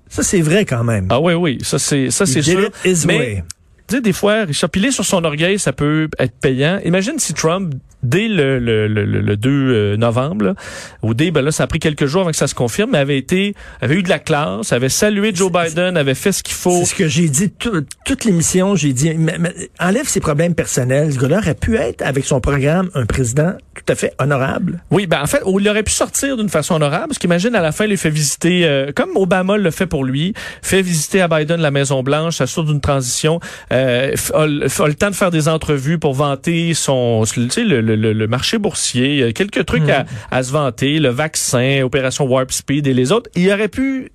Ça, 0.08 0.22
c'est 0.22 0.40
vrai 0.40 0.64
quand 0.64 0.84
même. 0.84 1.06
Ah 1.10 1.20
oui, 1.20 1.34
oui. 1.34 1.58
Ça, 1.62 1.78
c'est, 1.78 2.10
ça, 2.10 2.24
Il 2.24 2.32
c'est 2.32 2.42
sûr. 2.42 2.60
it 2.64 2.74
his 2.84 3.06
Mais, 3.06 3.18
way. 3.18 3.44
tu 3.88 3.96
sais, 3.96 4.00
des 4.02 4.12
fois, 4.12 4.44
Richard, 4.44 4.70
piler 4.70 4.90
sur 4.90 5.04
son 5.04 5.24
orgueil, 5.24 5.58
ça 5.58 5.72
peut 5.72 6.08
être 6.18 6.34
payant. 6.38 6.80
Imagine 6.84 7.18
si 7.18 7.32
Trump, 7.34 7.74
dès 8.02 8.28
le, 8.28 8.58
le, 8.58 8.88
le, 8.88 9.04
le- 9.04 9.20
le 9.20 9.36
2 9.36 9.50
euh, 9.50 9.96
novembre, 9.96 10.46
là, 10.46 10.54
ou 11.02 11.14
dès, 11.14 11.30
ben 11.30 11.42
là, 11.42 11.52
ça 11.52 11.64
a 11.64 11.66
pris 11.66 11.78
quelques 11.78 12.06
jours 12.06 12.22
avant 12.22 12.30
que 12.30 12.36
ça 12.36 12.46
se 12.46 12.54
confirme, 12.54 12.90
mais 12.92 12.98
avait 12.98 13.18
été, 13.18 13.54
avait 13.80 13.96
eu 13.96 14.02
de 14.02 14.08
la 14.08 14.18
classe, 14.18 14.72
avait 14.72 14.88
salué 14.88 15.32
Joe 15.34 15.50
Biden, 15.52 15.96
avait 15.96 16.14
fait 16.14 16.32
ce 16.32 16.42
qu'il 16.42 16.54
faut. 16.54 16.78
C'est 16.80 16.84
ce 16.86 16.94
que 16.94 17.08
j'ai 17.08 17.28
dit 17.28 17.50
tout- 17.50 17.84
toute 18.04 18.24
l'émission. 18.24 18.74
J'ai 18.76 18.92
dit, 18.92 19.14
mais- 19.14 19.36
mais 19.38 19.52
enlève 19.80 20.06
ses 20.08 20.20
problèmes 20.20 20.54
personnels. 20.54 21.12
Ce 21.12 21.18
gars-là 21.18 21.38
aurait 21.38 21.54
pu 21.54 21.76
être, 21.76 22.02
avec 22.02 22.24
son 22.24 22.40
programme, 22.40 22.90
un 22.94 23.06
président 23.06 23.52
tout 23.74 23.84
à 23.92 23.94
fait 23.94 24.12
honorable. 24.18 24.82
Oui, 24.90 25.06
ben 25.06 25.20
en 25.22 25.26
fait, 25.26 25.40
il 25.46 25.68
aurait 25.68 25.82
pu 25.82 25.92
sortir 25.92 26.36
d'une 26.36 26.48
façon 26.48 26.74
honorable, 26.74 27.08
parce 27.08 27.18
qu'imagine 27.18 27.54
à 27.54 27.62
la 27.62 27.72
fin, 27.72 27.84
il 27.84 27.90
lui 27.90 27.96
fait 27.96 28.10
visiter, 28.10 28.66
euh, 28.66 28.92
comme 28.94 29.10
Obama 29.16 29.56
le 29.56 29.70
fait 29.70 29.86
pour 29.86 30.04
lui, 30.04 30.34
fait 30.62 30.82
visiter 30.82 31.20
à 31.22 31.28
Biden 31.28 31.60
la 31.60 31.70
Maison 31.70 32.02
Blanche, 32.02 32.36
s'assure 32.36 32.64
d'une 32.64 32.80
transition, 32.80 33.40
euh, 33.72 34.12
f- 34.12 34.32
a, 34.34 34.46
le- 34.46 34.66
a 34.82 34.86
le 34.88 34.94
temps 34.94 35.10
de 35.10 35.14
faire 35.14 35.30
des 35.30 35.48
entrevues 35.48 35.98
pour 35.98 36.14
vanter 36.14 36.74
son, 36.74 37.24
tu 37.32 37.48
sais, 37.50 37.64
le, 37.64 37.80
le, 37.80 37.91
le- 37.96 38.12
le 38.12 38.26
marché 38.26 38.58
boursier, 38.58 39.22
a 39.24 39.32
quelques 39.32 39.64
trucs 39.66 39.88
à, 39.90 40.06
à 40.30 40.42
se 40.42 40.52
vanter, 40.52 40.98
le 40.98 41.08
vaccin, 41.08 41.82
opération 41.82 42.24
Warp 42.26 42.50
Speed 42.52 42.86
et 42.86 42.94
les 42.94 43.12
autres. 43.12 43.30
Il 43.36 43.50
aurait 43.50 43.68
pu 43.68 44.04
euh, 44.04 44.08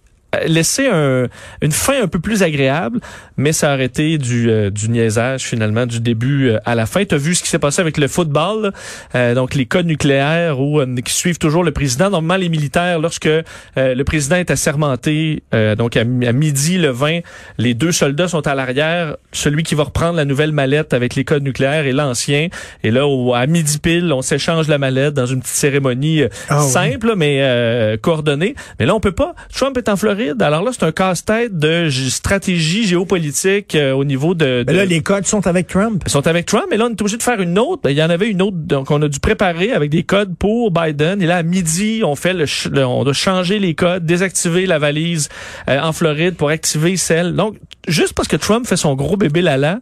laisser 0.46 0.88
un, 0.88 1.28
une 1.62 1.72
fin 1.72 2.02
un 2.04 2.08
peu 2.08 2.20
plus 2.20 2.44
agréable, 2.44 3.00
mais 3.38 3.54
ça 3.54 3.74
aurait 3.74 3.86
été 3.86 4.18
du, 4.18 4.50
euh, 4.50 4.70
du 4.70 4.90
niaisage 4.90 5.44
finalement 5.44 5.86
du 5.86 6.00
début 6.00 6.50
euh, 6.50 6.60
à 6.66 6.76
la 6.76 6.86
fin. 6.86 7.06
Tu 7.06 7.16
as 7.16 7.18
vu 7.18 7.34
ce 7.34 7.42
qui 7.44 7.50
s'est 7.50 7.60
passé 7.60 7.82
avec 7.82 7.98
le 7.98 8.08
football? 8.08 8.72
Euh, 9.16 9.34
donc 9.36 9.56
les 9.56 9.66
codes 9.66 9.86
nucléaires 9.86 10.60
où, 10.60 10.80
euh, 10.82 10.96
qui 11.04 11.14
suivent 11.14 11.38
toujours 11.38 11.64
le 11.64 11.72
président. 11.72 12.10
Normalement, 12.10 12.42
les 12.42 12.50
militaires, 12.50 13.00
lorsque 13.00 13.26
euh, 13.28 13.42
le 13.78 14.04
président 14.04 14.36
est 14.36 14.52
assermenté, 14.52 15.44
euh, 15.54 15.76
donc 15.76 15.96
à, 15.96 16.02
à 16.02 16.04
midi 16.34 16.78
le 16.78 16.90
20, 16.90 17.20
les 17.58 17.74
deux 17.74 17.92
soldats 17.94 18.28
sont 18.28 18.46
à 18.48 18.54
l'arrière. 18.54 19.16
Celui 19.32 19.64
qui 19.64 19.76
va 19.76 19.84
reprendre 19.84 20.18
la 20.18 20.26
nouvelle 20.26 20.52
mallette 20.52 20.94
avec 20.94 21.16
les 21.16 21.24
codes 21.24 21.44
nucléaires 21.44 21.86
et 21.86 21.94
l'ancien. 21.94 22.50
Et 22.84 22.92
là, 22.92 23.08
au- 23.08 23.34
à 23.34 23.46
midi 23.48 23.80
pile, 23.80 24.12
on 24.12 24.22
s'échange 24.22 24.68
la 24.68 24.78
mallette 24.78 25.14
dans 25.14 25.26
une 25.26 25.40
petite 25.40 25.56
cérémonie 25.56 26.24
Ah 26.50 26.64
oui. 26.66 26.70
simple, 26.70 27.14
mais 27.16 27.38
euh, 27.42 27.96
coordonnée. 27.98 28.56
Mais 28.80 28.86
là, 28.86 28.94
on 28.94 29.00
peut 29.00 29.12
pas. 29.14 29.34
Trump 29.54 29.78
est 29.78 29.88
en 29.90 29.96
Floride. 29.96 30.17
Alors 30.40 30.64
là, 30.64 30.72
c'est 30.74 30.84
un 30.84 30.92
casse-tête 30.92 31.58
de 31.58 31.90
stratégie 31.92 32.86
géopolitique 32.88 33.76
euh, 33.76 33.92
au 33.94 34.04
niveau 34.04 34.34
de... 34.34 34.64
Mais 34.68 34.74
de- 34.74 34.78
là, 34.78 34.86
les 34.86 35.02
codes 35.02 35.26
sont 35.26 35.46
avec 35.48 35.68
Trump. 35.68 36.04
ils 36.06 36.12
sont 36.12 36.26
avec 36.28 36.46
Trump, 36.46 36.66
mais 36.70 36.78
là, 36.78 36.86
on 36.86 36.90
est 36.90 37.02
obligé 37.02 37.18
de 37.18 37.24
faire 37.24 37.40
une 37.42 37.58
autre. 37.60 37.82
Ben, 37.84 37.92
Il 37.92 37.98
y 37.98 38.04
en 38.04 38.10
avait 38.10 38.30
une 38.30 38.42
autre, 38.42 38.58
donc 38.58 38.92
on 38.92 39.02
a 39.02 39.08
dû 39.08 39.20
préparer 39.20 39.72
avec 39.72 39.90
des 39.90 40.04
codes 40.04 40.36
pour 40.38 40.72
Biden. 40.72 41.22
Et 41.22 41.26
là, 41.26 41.38
à 41.38 41.44
midi, 41.44 42.02
on 42.04 42.16
fait 42.16 42.34
le, 42.34 42.46
on 42.86 43.04
doit 43.04 43.14
changer 43.14 43.60
les 43.60 43.76
codes, 43.76 44.06
désactiver 44.06 44.66
la 44.66 44.80
valise 44.80 45.30
euh, 45.70 45.80
en 45.80 45.94
Floride 45.94 46.36
pour 46.36 46.50
activer 46.50 46.98
celle. 46.98 47.36
Donc, 47.36 47.56
juste 47.88 48.14
parce 48.14 48.28
que 48.28 48.36
Trump 48.36 48.66
fait 48.68 48.78
son 48.78 48.96
gros 48.96 49.18
bébé 49.18 49.42
lala, 49.42 49.80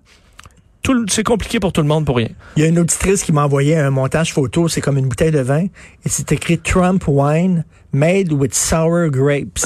c'est 1.08 1.24
compliqué 1.24 1.60
pour 1.60 1.74
tout 1.74 1.82
le 1.82 1.88
monde 1.88 2.06
pour 2.06 2.18
rien. 2.18 2.30
Il 2.58 2.62
y 2.62 2.66
a 2.66 2.70
une 2.70 2.78
auditrice 2.78 3.24
qui 3.24 3.32
m'a 3.32 3.44
envoyé 3.46 3.76
un 3.76 3.90
montage 3.90 4.34
photo, 4.34 4.68
c'est 4.68 4.82
comme 4.82 4.98
une 5.00 5.08
bouteille 5.08 5.32
de 5.32 5.40
vin, 5.40 5.64
et 5.64 5.70
c'est 6.10 6.32
écrit 6.32 6.60
Trump 6.60 7.04
wine 7.08 7.66
made 7.92 8.32
with 8.32 8.54
sour 8.54 9.10
grapes. 9.10 9.58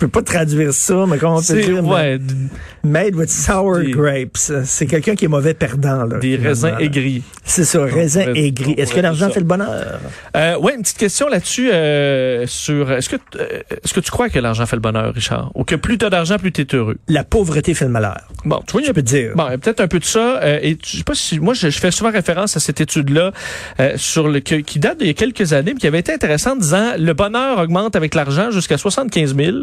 peux 0.00 0.08
pas 0.08 0.22
traduire 0.22 0.72
ça, 0.72 1.04
mais 1.08 1.18
comment 1.18 1.34
on 1.34 1.38
peut 1.38 1.42
C'est 1.44 1.60
dire? 1.60 1.84
ouais, 1.86 2.18
Made 2.82 3.14
with 3.14 3.30
sour 3.30 3.78
Des- 3.78 3.90
grapes. 3.90 4.38
C'est 4.64 4.86
quelqu'un 4.86 5.14
qui 5.14 5.26
est 5.26 5.28
mauvais 5.28 5.54
perdant. 5.54 6.04
Là, 6.04 6.18
des 6.18 6.36
raisins 6.36 6.74
aigris. 6.78 7.22
C'est 7.44 7.64
ça, 7.64 7.82
raisin 7.84 8.24
pourrait- 8.24 8.38
aigri. 8.40 8.74
on 8.78 8.82
Est-ce 8.82 8.94
que 8.94 9.00
l'argent 9.00 9.30
fait 9.30 9.40
le 9.40 9.46
bonheur? 9.46 10.00
Euh, 10.36 10.56
ouais, 10.58 10.74
une 10.74 10.82
petite 10.82 10.98
question 10.98 11.28
là-dessus 11.28 11.70
euh, 11.72 12.46
sur 12.46 12.90
est-ce 12.92 13.08
que 13.08 13.16
euh, 13.38 13.60
est-ce 13.84 13.92
que 13.92 14.00
tu 14.00 14.10
crois 14.10 14.28
que 14.28 14.38
l'argent 14.38 14.64
fait 14.66 14.76
le 14.76 14.80
bonheur, 14.82 15.12
Richard, 15.14 15.50
ou 15.54 15.64
que 15.64 15.74
plus 15.74 15.98
t'as 15.98 16.10
d'argent, 16.10 16.38
plus 16.38 16.52
t'es 16.52 16.66
heureux? 16.74 16.96
La 17.08 17.24
pauvreté 17.24 17.74
fait 17.74 17.84
le 17.84 17.90
malheur. 17.90 18.20
Bon, 18.44 18.60
tu 18.66 18.72
vois, 18.72 18.82
Je 18.82 18.92
peux 18.92 19.02
te 19.02 19.08
dire. 19.08 19.32
Bon, 19.36 19.46
peut-être 19.58 19.80
un 19.80 19.88
peu 19.88 19.98
de 19.98 20.04
ça. 20.04 20.40
euh, 20.42 20.58
et 20.62 20.78
je 20.84 20.98
sais 20.98 21.04
pas 21.04 21.14
si 21.14 21.38
moi 21.38 21.54
je, 21.54 21.68
je 21.68 21.78
fais 21.78 21.90
souvent 21.90 22.10
référence 22.10 22.56
à 22.56 22.60
cette 22.60 22.80
étude-là 22.80 23.32
euh, 23.80 23.92
sur 23.96 24.28
le 24.28 24.40
que- 24.40 24.54
qui 24.56 24.78
date 24.78 24.98
d'il 24.98 25.06
y 25.08 25.10
a 25.10 25.14
quelques 25.14 25.52
années, 25.52 25.72
mais 25.74 25.80
qui 25.80 25.86
avait 25.86 25.98
été 25.98 26.12
intéressante, 26.14 26.58
disant 26.60 26.92
le 26.98 27.12
bonheur 27.12 27.58
augmente 27.58 27.96
avec 27.96 28.14
l'argent 28.14 28.50
jusqu'à 28.50 28.78
75 28.78 29.34
000, 29.36 29.56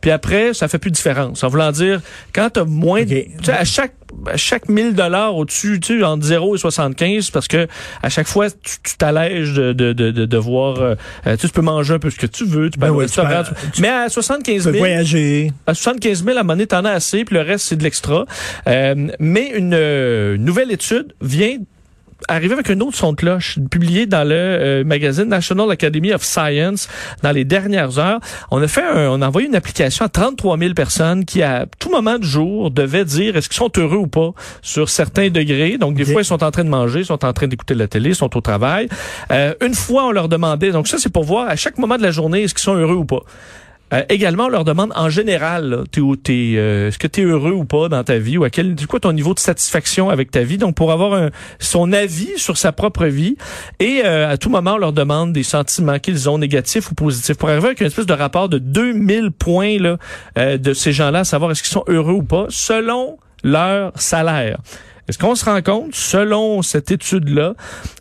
puis 0.00 0.10
après 0.10 0.54
ça 0.54 0.68
fait 0.68 0.78
plus 0.78 0.90
de 0.90 0.96
différence. 0.96 1.42
En 1.44 1.48
voulant 1.48 1.72
dire 1.72 2.00
quand 2.34 2.50
t'as 2.50 2.64
moins, 2.64 3.02
Ok. 3.02 3.08
tu 3.08 3.44
sais, 3.44 3.52
à 3.52 3.64
chaque 3.64 3.94
à 4.32 4.36
chaque 4.36 4.68
1000 4.68 4.94
dollars 4.94 5.34
au-dessus, 5.36 5.80
tu 5.80 5.98
sais, 5.98 6.04
entre 6.04 6.24
0 6.24 6.54
et 6.54 6.58
75, 6.58 7.30
parce 7.30 7.48
que 7.48 7.66
à 8.02 8.08
chaque 8.08 8.28
fois 8.28 8.48
tu 8.50 8.76
tu 8.84 8.96
t'allèges 8.96 9.54
de 9.54 9.72
de 9.72 9.92
de 9.92 10.10
de, 10.12 10.24
de 10.24 10.36
voir, 10.36 10.80
euh, 10.80 10.94
euh, 11.26 11.36
tu 11.36 11.48
tu 11.48 11.52
peux 11.52 11.62
manger 11.62 11.94
un 11.94 11.98
peu 11.98 12.10
ce 12.10 12.16
que 12.18 12.26
tu 12.26 12.44
veux, 12.44 12.70
tu 12.70 12.78
peux 12.78 12.86
Ben 12.86 12.92
oui, 12.92 13.06
tu 13.06 13.20
peux- 13.20 13.26
tu- 13.72 13.82
mais 13.82 13.88
à 13.88 14.08
75 14.08 14.62
Tu 14.62 14.66
peux 14.66 14.72
000 14.72 14.78
voyager. 14.78 15.52
à 15.66 15.74
75 15.74 16.24
000, 16.24 16.36
à 16.36 16.40
un 16.40 16.42
moment 16.44 16.52
donné, 16.54 16.66
t'en 16.66 16.84
as 16.84 16.92
assez, 16.92 17.24
puis 17.24 17.34
le 17.34 17.42
reste, 17.42 17.66
c'est 17.66 17.76
de 17.76 17.82
l'extra. 17.82 18.24
Euh, 18.68 19.08
mais 19.18 19.50
une 19.54 19.74
euh, 19.74 20.36
nouvelle 20.36 20.70
étude 20.70 21.12
vient 21.20 21.58
arriver 22.28 22.54
avec 22.54 22.70
un 22.70 22.80
autre 22.80 22.96
son 22.96 23.12
de 23.12 23.16
cloche 23.16 23.58
publié 23.70 24.06
dans 24.06 24.26
le 24.26 24.34
euh, 24.34 24.84
magazine 24.84 25.24
National 25.24 25.70
Academy 25.70 26.12
of 26.12 26.22
Science 26.22 26.88
dans 27.22 27.32
les 27.32 27.44
dernières 27.44 27.98
heures. 27.98 28.20
On 28.50 28.62
a 28.62 28.68
fait 28.68 28.82
un, 28.82 29.10
on 29.10 29.22
a 29.22 29.28
envoyé 29.28 29.48
une 29.48 29.54
application 29.54 30.04
à 30.04 30.08
33 30.08 30.58
000 30.58 30.74
personnes 30.74 31.24
qui 31.24 31.42
à 31.42 31.66
tout 31.78 31.90
moment 31.90 32.18
du 32.18 32.26
jour 32.26 32.70
devaient 32.70 33.04
dire 33.04 33.36
est-ce 33.36 33.48
qu'ils 33.48 33.58
sont 33.58 33.72
heureux 33.76 33.98
ou 33.98 34.06
pas 34.06 34.32
sur 34.62 34.88
certains 34.88 35.30
degrés. 35.30 35.78
Donc 35.78 35.94
des 35.96 36.04
fois 36.04 36.22
ils 36.22 36.26
sont 36.26 36.42
en 36.42 36.50
train 36.50 36.64
de 36.64 36.68
manger, 36.68 37.00
ils 37.00 37.06
sont 37.06 37.24
en 37.24 37.32
train 37.32 37.46
d'écouter 37.46 37.74
la 37.74 37.88
télé, 37.88 38.10
ils 38.10 38.16
sont 38.16 38.36
au 38.36 38.40
travail. 38.40 38.88
Euh, 39.30 39.54
une 39.60 39.74
fois 39.74 40.06
on 40.06 40.12
leur 40.12 40.28
demandait 40.28 40.72
donc 40.72 40.88
ça 40.88 40.98
c'est 40.98 41.12
pour 41.12 41.24
voir 41.24 41.48
à 41.48 41.56
chaque 41.56 41.78
moment 41.78 41.96
de 41.96 42.02
la 42.02 42.10
journée 42.10 42.42
est-ce 42.42 42.54
qu'ils 42.54 42.62
sont 42.62 42.76
heureux 42.76 42.96
ou 42.96 43.04
pas. 43.04 43.22
Euh, 43.92 44.02
également, 44.08 44.46
on 44.46 44.48
leur 44.48 44.64
demande 44.64 44.92
en 44.96 45.08
général, 45.08 45.84
où- 45.98 46.16
t'es, 46.16 46.54
euh, 46.56 46.88
est-ce 46.88 46.98
que 46.98 47.06
tu 47.06 47.20
es 47.20 47.24
heureux 47.24 47.52
ou 47.52 47.64
pas 47.64 47.88
dans 47.88 48.02
ta 48.02 48.18
vie 48.18 48.38
ou 48.38 48.44
à 48.44 48.50
quel, 48.50 48.74
c'est 48.78 48.86
quoi 48.86 48.98
ton 48.98 49.12
niveau 49.12 49.34
de 49.34 49.38
satisfaction 49.38 50.08
avec 50.10 50.30
ta 50.30 50.42
vie? 50.42 50.56
Donc, 50.58 50.74
pour 50.74 50.90
avoir 50.90 51.12
un, 51.14 51.30
son 51.58 51.92
avis 51.92 52.30
sur 52.36 52.56
sa 52.56 52.72
propre 52.72 53.06
vie 53.06 53.36
et 53.80 54.02
euh, 54.04 54.28
à 54.30 54.36
tout 54.38 54.48
moment, 54.48 54.74
on 54.74 54.78
leur 54.78 54.92
demande 54.94 55.32
des 55.32 55.42
sentiments 55.42 55.98
qu'ils 55.98 56.28
ont 56.30 56.38
négatifs 56.38 56.90
ou 56.90 56.94
positifs 56.94 57.36
pour 57.36 57.50
arriver 57.50 57.66
avec 57.66 57.80
une 57.80 57.86
espèce 57.88 58.06
de 58.06 58.14
rapport 58.14 58.48
de 58.48 58.58
2000 58.58 59.30
points 59.30 59.78
là, 59.78 59.98
euh, 60.38 60.56
de 60.56 60.72
ces 60.72 60.92
gens-là, 60.92 61.20
à 61.20 61.24
savoir 61.24 61.50
est-ce 61.50 61.62
qu'ils 61.62 61.72
sont 61.72 61.84
heureux 61.86 62.14
ou 62.14 62.22
pas 62.22 62.46
selon 62.48 63.18
leur 63.44 63.92
salaire. 63.96 64.58
Est-ce 65.06 65.18
qu'on 65.18 65.34
se 65.34 65.44
rend 65.44 65.60
compte, 65.60 65.94
selon 65.94 66.62
cette 66.62 66.90
étude-là, 66.90 67.52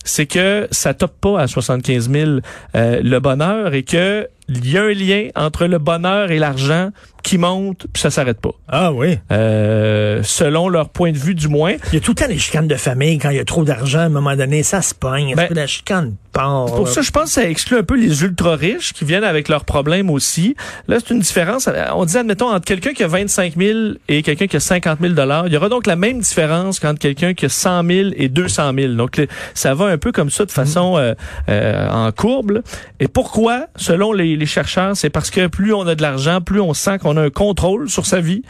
c'est 0.05 0.25
que 0.25 0.69
ça 0.71 0.93
top 0.93 1.11
pas 1.19 1.41
à 1.41 1.47
75 1.47 2.09
000 2.09 2.31
euh, 2.75 3.01
le 3.03 3.19
bonheur 3.19 3.73
et 3.73 3.83
que 3.83 4.29
il 4.47 4.69
y 4.69 4.77
a 4.77 4.83
un 4.83 4.93
lien 4.93 5.29
entre 5.35 5.65
le 5.65 5.77
bonheur 5.79 6.31
et 6.31 6.39
l'argent 6.39 6.89
qui 7.23 7.37
monte, 7.37 7.87
puis 7.91 8.01
ça 8.01 8.11
s'arrête 8.11 8.39
pas. 8.39 8.51
Ah 8.67 8.91
oui. 8.91 9.17
Euh, 9.31 10.21
selon 10.23 10.67
leur 10.67 10.89
point 10.89 11.11
de 11.11 11.17
vue 11.17 11.35
du 11.35 11.47
moins. 11.47 11.73
Il 11.91 11.95
y 11.95 11.97
a 11.97 12.01
tout 12.01 12.11
le 12.11 12.15
temps 12.15 12.27
les 12.27 12.37
chicanes 12.37 12.67
de 12.67 12.75
famille. 12.75 13.17
Quand 13.17 13.29
il 13.29 13.37
y 13.37 13.39
a 13.39 13.45
trop 13.45 13.63
d'argent, 13.63 13.99
à 13.99 14.03
un 14.03 14.09
moment 14.09 14.35
donné, 14.35 14.61
ça 14.61 14.81
se 14.81 14.93
pogne. 14.93 15.33
Ben, 15.35 15.47
la 15.51 15.65
chicane 15.65 16.15
part? 16.33 16.65
Pour 16.65 16.89
ça, 16.89 17.01
je 17.01 17.11
pense 17.11 17.25
que 17.25 17.29
ça 17.29 17.49
exclut 17.49 17.77
un 17.77 17.83
peu 17.83 17.95
les 17.95 18.23
ultra 18.23 18.55
riches 18.55 18.91
qui 18.93 19.05
viennent 19.05 19.23
avec 19.23 19.47
leurs 19.47 19.63
problèmes 19.63 20.09
aussi. 20.09 20.55
Là, 20.87 20.97
c'est 20.99 21.13
une 21.13 21.19
différence. 21.19 21.69
On 21.93 22.05
dit, 22.05 22.17
admettons, 22.17 22.49
entre 22.49 22.65
quelqu'un 22.65 22.91
qui 22.91 23.03
a 23.03 23.07
25 23.07 23.55
000 23.57 23.79
et 24.09 24.21
quelqu'un 24.21 24.47
qui 24.47 24.57
a 24.57 24.59
50 24.59 24.99
000 24.99 25.13
dollars, 25.13 25.47
il 25.47 25.53
y 25.53 25.57
aura 25.57 25.69
donc 25.69 25.87
la 25.87 25.95
même 25.95 26.19
différence 26.19 26.79
qu'entre 26.79 26.99
quelqu'un 26.99 27.33
qui 27.33 27.45
a 27.45 27.49
100 27.49 27.85
000 27.85 28.09
et 28.15 28.27
200 28.27 28.73
000. 28.77 28.93
Donc, 28.93 29.21
ça 29.53 29.73
va 29.73 29.85
un 29.85 29.97
peu 29.97 30.11
comme 30.11 30.29
ça 30.29 30.45
de 30.45 30.51
façon 30.51 30.97
euh, 30.97 31.13
euh, 31.49 31.89
en 31.89 32.11
courbe. 32.11 32.61
Et 32.99 33.07
pourquoi, 33.07 33.67
selon 33.77 34.11
les, 34.11 34.35
les 34.35 34.45
chercheurs, 34.45 34.97
c'est 34.97 35.09
parce 35.09 35.29
que 35.29 35.47
plus 35.47 35.73
on 35.73 35.87
a 35.87 35.95
de 35.95 36.01
l'argent, 36.01 36.41
plus 36.41 36.59
on 36.59 36.73
sent 36.73 36.97
qu'on 36.99 37.12
a 37.17 37.21
un 37.21 37.29
contrôle 37.29 37.89
sur 37.89 38.05
sa 38.05 38.21
vie. 38.21 38.43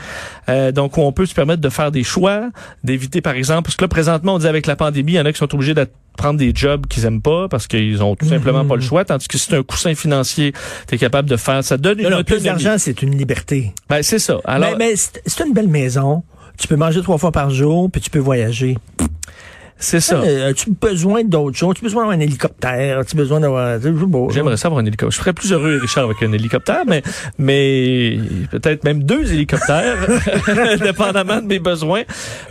Euh, 0.50 0.72
donc, 0.72 0.98
on 0.98 1.12
peut 1.12 1.26
se 1.26 1.34
permettre 1.34 1.62
de 1.62 1.70
faire 1.70 1.92
des 1.92 2.04
choix, 2.04 2.50
d'éviter, 2.84 3.22
par 3.22 3.34
exemple, 3.34 3.64
parce 3.64 3.76
que 3.76 3.84
là, 3.84 3.88
présentement, 3.88 4.36
on 4.36 4.40
dit 4.40 4.48
avec 4.48 4.68
la 4.68 4.76
pandémie, 4.76 5.14
il 5.14 5.16
y 5.16 5.20
en 5.20 5.26
a 5.26 5.32
qui 5.32 5.40
sont 5.40 5.54
obligés 5.54 5.74
de 5.74 5.88
prendre 6.18 6.38
des 6.38 6.52
jobs 6.54 6.86
qu'ils 6.88 7.06
aiment 7.06 7.22
pas 7.22 7.48
parce 7.48 7.68
qu'ils 7.68 8.04
ont 8.04 8.16
tout 8.16 8.28
simplement 8.28 8.66
pas 8.66 8.76
le 8.76 8.82
choix, 8.82 9.04
tandis 9.04 9.28
que 9.28 9.38
si 9.38 9.48
c'est 9.50 9.58
un 9.58 9.64
coussin 9.64 9.96
financier, 9.96 10.54
tu 10.88 10.96
es 10.96 10.98
capable 10.98 11.30
de 11.30 11.38
faire. 11.38 11.64
Ça 11.64 11.78
donne 11.78 12.00
une 12.00 12.10
Non, 12.10 12.24
plus 12.24 12.44
d'argent, 12.44 12.76
c'est 12.78 13.02
une 13.02 13.18
liberté. 13.18 13.74
Ben, 13.90 14.04
c'est 14.04 14.20
ça. 14.20 14.40
Alors, 14.46 14.78
mais 14.78 14.90
mais 14.90 14.96
c'est 14.96 15.46
une 15.46 15.54
belle 15.54 15.68
maison. 15.68 16.24
Tu 16.58 16.68
peux 16.68 16.76
manger 16.76 17.02
trois 17.02 17.18
fois 17.18 17.32
par 17.32 17.50
jour, 17.50 17.90
puis 17.90 18.00
tu 18.00 18.10
peux 18.12 18.20
voyager. 18.20 18.78
C'est 19.84 20.00
ça. 20.00 20.16
Euh, 20.22 20.50
As-tu 20.52 20.72
besoin 20.72 21.24
d'autre 21.26 21.58
chose? 21.58 21.72
As-tu 21.72 21.84
besoin 21.84 22.04
d'avoir 22.04 22.18
un 22.18 22.22
hélicoptère? 22.22 23.00
As-tu 23.00 23.16
besoin 23.18 23.40
d'avoir... 23.42 23.80
J'aimerais 24.32 24.56
ça 24.58 24.70
avoir 24.70 24.82
un 24.82 24.86
hélicoptère. 24.86 25.12
Je 25.12 25.18
serais 25.18 25.34
plus 25.34 25.52
heureux, 25.52 25.78
Richard, 25.82 26.06
avec 26.06 26.24
un 26.24 26.32
hélicoptère, 26.32 26.84
mais, 26.88 27.04
mais 27.38 28.18
peut-être 28.50 28.84
même 28.86 29.04
deux 29.04 29.32
hélicoptères, 29.34 29.98
dépendamment 30.82 31.42
de 31.42 31.48
mes 31.48 31.60
besoins. 31.60 32.04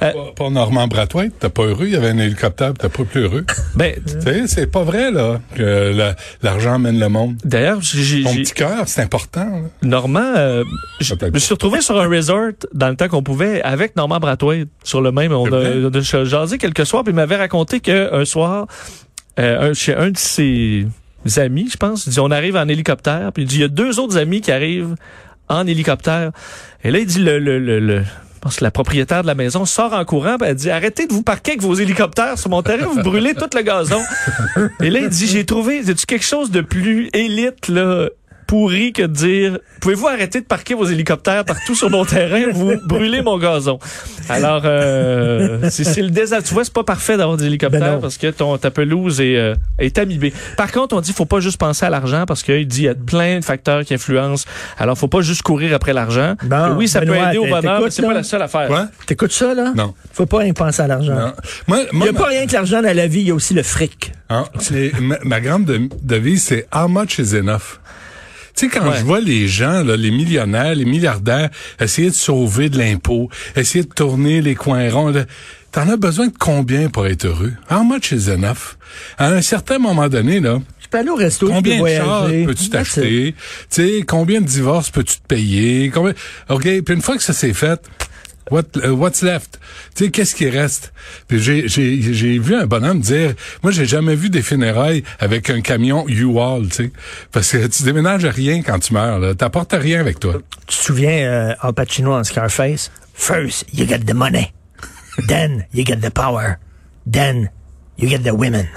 Euh, 0.02 0.12
Pas- 0.12 0.32
Pas 0.44 0.50
Normand 0.50 0.86
Brathwaite, 0.88 1.38
t'es 1.38 1.48
pas 1.48 1.62
heureux, 1.64 1.86
il 1.86 1.92
y 1.92 1.96
avait 1.96 2.10
un 2.10 2.18
hélicoptère, 2.18 2.74
t'es 2.74 2.88
pas 2.88 3.04
plus 3.04 3.22
heureux. 3.22 3.44
ben, 3.76 3.94
tu 4.06 4.20
sais, 4.20 4.46
c'est 4.46 4.66
pas 4.70 4.82
vrai, 4.82 5.10
là, 5.10 5.40
que 5.54 5.92
la- 5.96 6.14
l'argent 6.42 6.78
mène 6.78 6.98
le 7.00 7.08
monde. 7.08 7.36
d'ailleurs, 7.44 7.78
j'ai, 7.80 8.22
Ton 8.24 8.30
j'ai- 8.32 8.42
petit 8.42 8.52
cœur, 8.52 8.82
c'est 8.86 9.02
important, 9.02 9.44
là. 9.46 9.68
Normand, 9.82 10.32
euh, 10.36 10.64
je 11.00 11.14
me 11.32 11.38
suis 11.38 11.54
retrouvé 11.54 11.80
sur 11.80 11.98
un 12.00 12.08
resort 12.08 12.50
dans 12.74 12.88
le 12.88 12.96
temps 12.96 13.08
qu'on 13.08 13.22
pouvait 13.22 13.62
avec 13.62 13.96
Normand 13.96 14.18
Brathwaite 14.18 14.68
sur 14.84 15.00
le 15.00 15.12
même. 15.12 15.32
On 15.32 15.46
a, 15.52 15.88
on 15.88 15.90
a 15.94 16.24
jasé 16.24 16.58
quelques 16.58 16.84
soirs, 16.86 17.04
puis 17.04 17.12
il 17.12 17.16
m'avait 17.22 17.36
raconté 17.36 17.80
qu'un 17.80 18.24
soir, 18.24 18.66
euh, 19.38 19.70
un, 19.70 19.74
chez 19.74 19.94
un 19.94 20.10
de 20.10 20.18
ses 20.18 20.86
amis, 21.36 21.68
je 21.70 21.76
pense, 21.76 22.06
il 22.06 22.10
dit 22.12 22.20
on 22.20 22.30
arrive 22.30 22.56
en 22.56 22.68
hélicoptère, 22.68 23.32
puis 23.32 23.44
il 23.44 23.46
dit 23.46 23.56
il 23.56 23.60
y 23.60 23.64
a 23.64 23.68
deux 23.68 23.98
autres 24.00 24.18
amis 24.18 24.40
qui 24.40 24.52
arrivent 24.52 24.94
en 25.48 25.66
hélicoptère. 25.66 26.32
Et 26.84 26.90
là, 26.90 26.98
il 26.98 27.06
dit 27.06 27.20
le, 27.20 27.38
le, 27.38 27.58
le, 27.58 27.78
le- 27.80 28.02
je 28.02 28.38
pense 28.44 28.56
que 28.56 28.64
la 28.64 28.72
propriétaire 28.72 29.22
de 29.22 29.28
la 29.28 29.36
maison 29.36 29.64
sort 29.64 29.92
en 29.92 30.04
courant, 30.04 30.36
puis 30.36 30.48
elle 30.48 30.56
dit 30.56 30.68
arrêtez 30.68 31.06
de 31.06 31.12
vous 31.12 31.22
parquer 31.22 31.52
avec 31.52 31.62
vos 31.62 31.74
hélicoptères 31.74 32.36
sur 32.38 32.50
mon 32.50 32.60
terrain, 32.62 32.86
vous 32.86 33.00
brûlez 33.02 33.34
tout 33.34 33.48
le 33.54 33.62
gazon. 33.62 34.00
Et 34.80 34.90
là, 34.90 34.98
il 34.98 35.08
dit 35.08 35.28
j'ai 35.28 35.46
trouvé, 35.46 35.80
c'est 35.84 36.04
quelque 36.06 36.24
chose 36.24 36.50
de 36.50 36.60
plus 36.60 37.08
élite 37.12 37.68
là, 37.68 38.08
pourri 38.52 38.92
que 38.92 39.00
de 39.00 39.06
dire 39.06 39.58
pouvez-vous 39.80 40.08
arrêter 40.08 40.42
de 40.42 40.44
parquer 40.44 40.74
vos 40.74 40.84
hélicoptères 40.84 41.42
partout 41.42 41.74
sur 41.74 41.88
mon 41.88 42.04
terrain, 42.04 42.50
vous 42.52 42.74
brûlez 42.84 43.22
mon 43.22 43.38
gazon. 43.38 43.78
Alors 44.28 44.60
euh, 44.66 45.70
c'est 45.70 45.84
c'est 45.84 46.02
le 46.02 46.10
désastre. 46.10 46.48
Tu 46.48 46.54
vois, 46.54 46.62
c'est 46.62 46.72
pas 46.74 46.84
parfait 46.84 47.16
d'avoir 47.16 47.38
des 47.38 47.44
Ben 47.44 47.48
hélicoptères 47.48 47.92
non. 47.94 48.00
parce 48.02 48.18
que 48.18 48.26
ton 48.30 48.58
ta 48.58 48.70
pelouse 48.70 49.22
est 49.22 49.38
euh, 49.38 49.54
est 49.78 49.96
amibée. 49.96 50.34
Par 50.58 50.70
contre, 50.70 50.94
on 50.94 51.00
dit 51.00 51.14
faut 51.14 51.24
pas 51.24 51.40
juste 51.40 51.56
penser 51.58 51.86
à 51.86 51.90
l'argent 51.90 52.26
parce 52.26 52.42
qu'il 52.42 52.66
dit 52.66 52.80
il 52.82 52.84
y 52.84 52.88
a 52.88 52.94
plein 52.94 53.38
de 53.38 53.44
facteurs 53.44 53.84
qui 53.86 53.94
influencent. 53.94 54.44
Alors 54.76 54.98
faut 54.98 55.08
pas 55.08 55.22
juste 55.22 55.40
courir 55.40 55.74
après 55.74 55.94
l'argent. 55.94 56.34
Bon, 56.44 56.74
oui, 56.76 56.88
ça 56.88 57.00
Benoît, 57.00 57.16
peut 57.16 57.28
aider 57.30 57.38
au 57.38 57.46
bonheur, 57.46 57.62
mais 57.62 57.76
t'écoutes, 57.78 57.92
c'est 57.92 58.02
pas 58.02 58.12
la 58.12 58.22
seule 58.22 58.42
affaire. 58.42 58.66
Quoi? 58.68 58.88
T'écoutes 59.06 59.32
ça, 59.32 59.54
là? 59.54 59.72
Non. 59.74 59.94
Faut 60.12 60.26
pas 60.26 60.38
rien 60.40 60.52
penser 60.52 60.82
à 60.82 60.86
l'argent. 60.86 61.14
Non. 61.14 61.32
Moi, 61.68 61.78
Il 61.90 61.98
n'y 62.00 62.08
a 62.08 62.12
pas 62.12 62.26
rien 62.26 62.46
que 62.46 62.52
l'argent 62.52 62.82
dans 62.82 62.94
la 62.94 63.06
vie, 63.06 63.20
il 63.20 63.28
y 63.28 63.30
a 63.30 63.34
aussi 63.34 63.54
le 63.54 63.62
fric. 63.62 64.12
Hein, 64.28 64.44
c'est 64.58 64.92
ma, 65.00 65.16
ma 65.24 65.40
grande 65.40 65.64
de- 65.64 65.88
devise, 66.02 66.42
c'est 66.44 66.66
how 66.74 66.86
much 66.88 67.18
is 67.18 67.34
enough. 67.34 67.80
Tu 68.62 68.68
sais, 68.70 68.78
quand 68.78 68.88
Ouais. 68.88 68.96
je 69.00 69.04
vois 69.04 69.18
les 69.18 69.48
gens, 69.48 69.82
là, 69.82 69.96
les 69.96 70.12
millionnaires, 70.12 70.76
les 70.76 70.84
milliardaires, 70.84 71.50
essayer 71.80 72.10
de 72.10 72.14
sauver 72.14 72.68
de 72.68 72.78
l'impôt, 72.78 73.28
essayer 73.56 73.82
de 73.82 73.88
tourner 73.92 74.40
les 74.40 74.54
coins 74.54 74.88
ronds, 74.88 75.08
là, 75.10 75.24
t'en 75.72 75.88
as 75.88 75.96
besoin 75.96 76.28
de 76.28 76.34
combien 76.38 76.88
pour 76.88 77.08
être 77.08 77.24
heureux? 77.24 77.54
How 77.68 77.82
much 77.82 78.12
is 78.12 78.30
enough? 78.30 78.76
À 79.18 79.30
un 79.32 79.42
certain 79.42 79.78
moment 79.80 80.08
donné, 80.08 80.38
là, 80.38 80.60
Tu 80.80 80.88
peux 80.88 80.98
aller 80.98 81.08
au 81.10 81.16
resto, 81.16 81.48
tu 81.48 81.54
combien 81.54 81.82
peux 81.82 81.90
de 81.90 81.96
chars 81.96 82.26
peux-tu 82.28 82.68
t'acheter? 82.70 83.34
Tu 83.34 83.66
sais, 83.68 84.04
combien 84.06 84.40
de 84.40 84.46
divorces 84.46 84.90
peux-tu 84.90 85.16
te 85.16 85.26
payer? 85.26 85.90
Combien... 85.92 86.12
OK, 86.48 86.62
puis 86.62 86.94
une 86.94 87.02
fois 87.02 87.16
que 87.16 87.22
ça 87.24 87.32
s'est 87.32 87.54
fait, 87.54 87.80
what, 88.50 88.64
uh, 88.76 88.94
what's 88.94 89.22
left? 89.22 89.58
Tu 89.94 90.04
sais, 90.04 90.10
qu'est-ce 90.10 90.34
qui 90.34 90.48
reste? 90.48 90.92
J'ai 91.30 92.38
vu 92.38 92.54
un 92.54 92.66
bonhomme 92.66 93.00
dire, 93.00 93.34
moi, 93.62 93.72
j'ai 93.72 93.86
jamais 93.86 94.14
vu 94.14 94.30
des 94.30 94.42
funérailles 94.42 95.02
avec 95.20 95.50
un 95.50 95.60
camion 95.60 96.06
U-Haul, 96.08 96.68
tu 96.68 96.74
sais. 96.74 96.92
Parce 97.30 97.52
que 97.52 97.66
tu 97.66 97.82
déménages 97.82 98.26
rien 98.26 98.62
quand 98.62 98.78
tu 98.78 98.94
meurs, 98.94 99.18
là. 99.18 99.34
T'apportes 99.34 99.74
rien 99.78 100.00
avec 100.00 100.20
toi. 100.20 100.34
Tu 100.66 100.78
te 100.78 100.82
souviens 100.82 101.10
euh, 101.10 101.54
Al 101.60 101.72
Pacino 101.72 102.12
en 102.14 102.24
Scarface? 102.24 102.90
First, 103.14 103.66
you 103.72 103.86
get 103.86 104.00
the 104.00 104.14
money. 104.14 104.52
Then, 105.28 105.66
you 105.72 105.84
get 105.84 106.00
the 106.00 106.10
power. 106.10 106.58
Then, 107.10 107.50
you 107.96 108.08
get 108.08 108.24
the 108.24 108.34
women. 108.34 108.68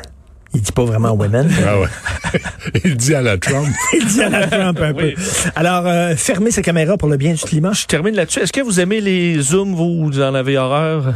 Il 0.55 0.61
dit 0.61 0.71
pas 0.71 0.85
vraiment 0.85 1.11
women. 1.11 1.49
Ah 1.67 1.79
ouais. 1.79 2.39
Il 2.85 2.97
dit 2.97 3.13
à 3.13 3.21
la 3.21 3.37
Trump. 3.37 3.67
Il 3.93 4.05
dit 4.05 4.21
à 4.21 4.29
la 4.29 4.47
Trump 4.47 4.79
un 4.81 4.93
Oui. 4.93 5.13
peu. 5.15 5.21
Alors, 5.55 5.85
euh, 5.85 6.15
fermez 6.15 6.49
sa 6.51 6.61
caméra 6.61 6.97
pour 6.97 7.09
le 7.09 7.17
bien 7.17 7.33
du 7.33 7.41
climat. 7.43 7.73
Je 7.73 7.85
termine 7.85 8.15
là-dessus. 8.15 8.39
Est-ce 8.39 8.53
que 8.53 8.61
vous 8.61 8.79
aimez 8.79 9.01
les 9.01 9.39
zooms, 9.41 9.73
vous, 9.75 10.05
vous 10.05 10.21
en 10.21 10.33
avez 10.33 10.57
horreur? 10.57 11.13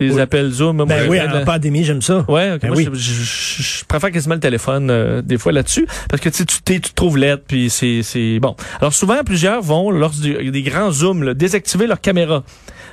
Les 0.00 0.12
Oui. 0.14 0.20
appels 0.20 0.50
zoom? 0.50 0.84
Ben 0.86 1.04
je- 1.04 1.08
oui, 1.10 1.18
la- 1.18 1.42
en 1.42 1.44
pandémie, 1.44 1.84
j'aime 1.84 2.00
ça. 2.02 2.24
Ouais, 2.26 2.52
ok. 2.52 2.62
Ben 2.62 2.68
Moi, 2.68 2.76
oui. 2.78 2.88
je, 2.94 2.98
je- 2.98 3.62
je- 3.62 3.84
préfère 3.84 4.10
quasiment 4.10 4.34
le 4.34 4.40
téléphone 4.40 4.88
euh, 4.90 5.20
des 5.22 5.36
fois 5.38 5.52
là-dessus 5.52 5.86
parce 6.08 6.22
que 6.22 6.30
tu 6.30 6.38
sais, 6.38 6.44
tu 6.46 6.62
t'es- 6.62 6.80
tu 6.80 6.90
te 6.90 6.94
trouves 6.94 7.18
lettre 7.18 7.44
puis 7.46 7.68
c'est 7.68 8.00
c'est 8.02 8.38
bon. 8.40 8.56
Alors 8.80 8.94
souvent 8.94 9.22
plusieurs 9.24 9.60
vont 9.62 9.90
lors 9.90 10.10
du- 10.10 10.50
des 10.50 10.62
grands 10.62 10.90
zooms 10.90 11.22
là, 11.22 11.34
désactiver 11.34 11.86
leur 11.86 12.00
caméra. 12.00 12.42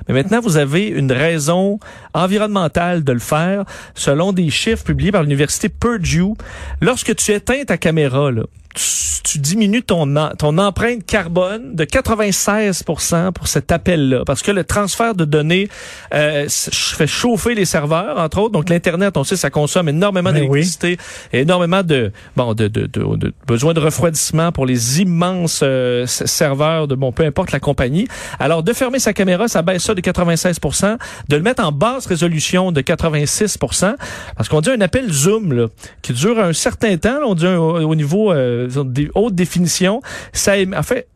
Mais 0.07 0.13
maintenant 0.13 0.39
vous 0.41 0.57
avez 0.57 0.87
une 0.87 1.11
raison 1.11 1.79
environnementale 2.13 3.03
de 3.03 3.11
le 3.11 3.19
faire 3.19 3.65
selon 3.95 4.33
des 4.33 4.49
chiffres 4.49 4.83
publiés 4.83 5.11
par 5.11 5.23
l'université 5.23 5.69
Purdue. 5.69 6.33
Lorsque 6.81 7.15
tu 7.15 7.31
éteins 7.31 7.63
ta 7.65 7.77
caméra 7.77 8.31
là, 8.31 8.43
tu, 8.75 8.83
tu 9.23 9.39
diminues 9.39 9.83
ton 9.83 10.15
en- 10.15 10.31
ton 10.37 10.57
empreinte 10.57 11.05
carbone 11.05 11.75
de 11.75 11.85
96% 11.85 13.31
pour 13.31 13.47
cet 13.47 13.71
appel-là. 13.71 14.23
Parce 14.25 14.41
que 14.41 14.51
le 14.51 14.63
transfert 14.63 15.15
de 15.15 15.25
données 15.25 15.69
euh, 16.13 16.47
fait 16.49 17.07
chauffer 17.07 17.55
les 17.55 17.65
serveurs 17.65 18.17
entre 18.19 18.39
autres. 18.39 18.51
Donc 18.51 18.69
l'internet 18.69 19.17
on 19.17 19.23
sait 19.23 19.35
ça 19.35 19.49
consomme 19.49 19.89
énormément 19.89 20.31
Ben 20.31 20.39
d'électricité 20.41 20.97
et 21.33 21.41
énormément 21.41 21.83
de 21.83 22.11
bon 22.35 22.53
de, 22.53 22.67
de, 22.67 22.81
de, 22.87 23.15
de 23.15 23.33
besoin 23.47 23.73
de 23.73 23.79
refroidissement 23.79 24.51
pour 24.51 24.65
les 24.65 25.01
immenses 25.01 25.61
euh, 25.63 26.05
serveurs 26.07 26.87
de 26.87 26.95
bon 26.95 27.11
peu 27.11 27.23
importe 27.25 27.51
la 27.51 27.59
compagnie. 27.59 28.07
Alors 28.39 28.63
de 28.63 28.73
fermer 28.73 28.99
sa 28.99 29.13
caméra 29.13 29.47
ça 29.47 29.61
baisse 29.61 29.83
ça 29.83 29.93
de 29.95 30.01
96% 30.01 30.97
de 31.29 31.35
le 31.35 31.41
mettre 31.43 31.63
en 31.63 31.71
basse 31.71 32.05
résolution 32.05 32.71
de 32.71 32.81
86% 32.81 33.95
parce 34.35 34.49
qu'on 34.49 34.61
dit 34.61 34.69
un 34.69 34.81
appel 34.81 35.11
zoom 35.11 35.53
là, 35.53 35.67
qui 36.01 36.13
dure 36.13 36.39
un 36.39 36.53
certain 36.53 36.97
temps 36.97 37.19
là, 37.19 37.25
on 37.25 37.35
dit 37.35 37.45
un- 37.47 37.57
au 37.57 37.95
niveau 37.95 38.31
euh, 38.31 38.60
des 38.67 39.09
hautes 39.15 39.35
définitions 39.35 40.01
ça 40.33 40.57
émet- 40.57 40.77
en 40.77 40.83
fait 40.83 41.07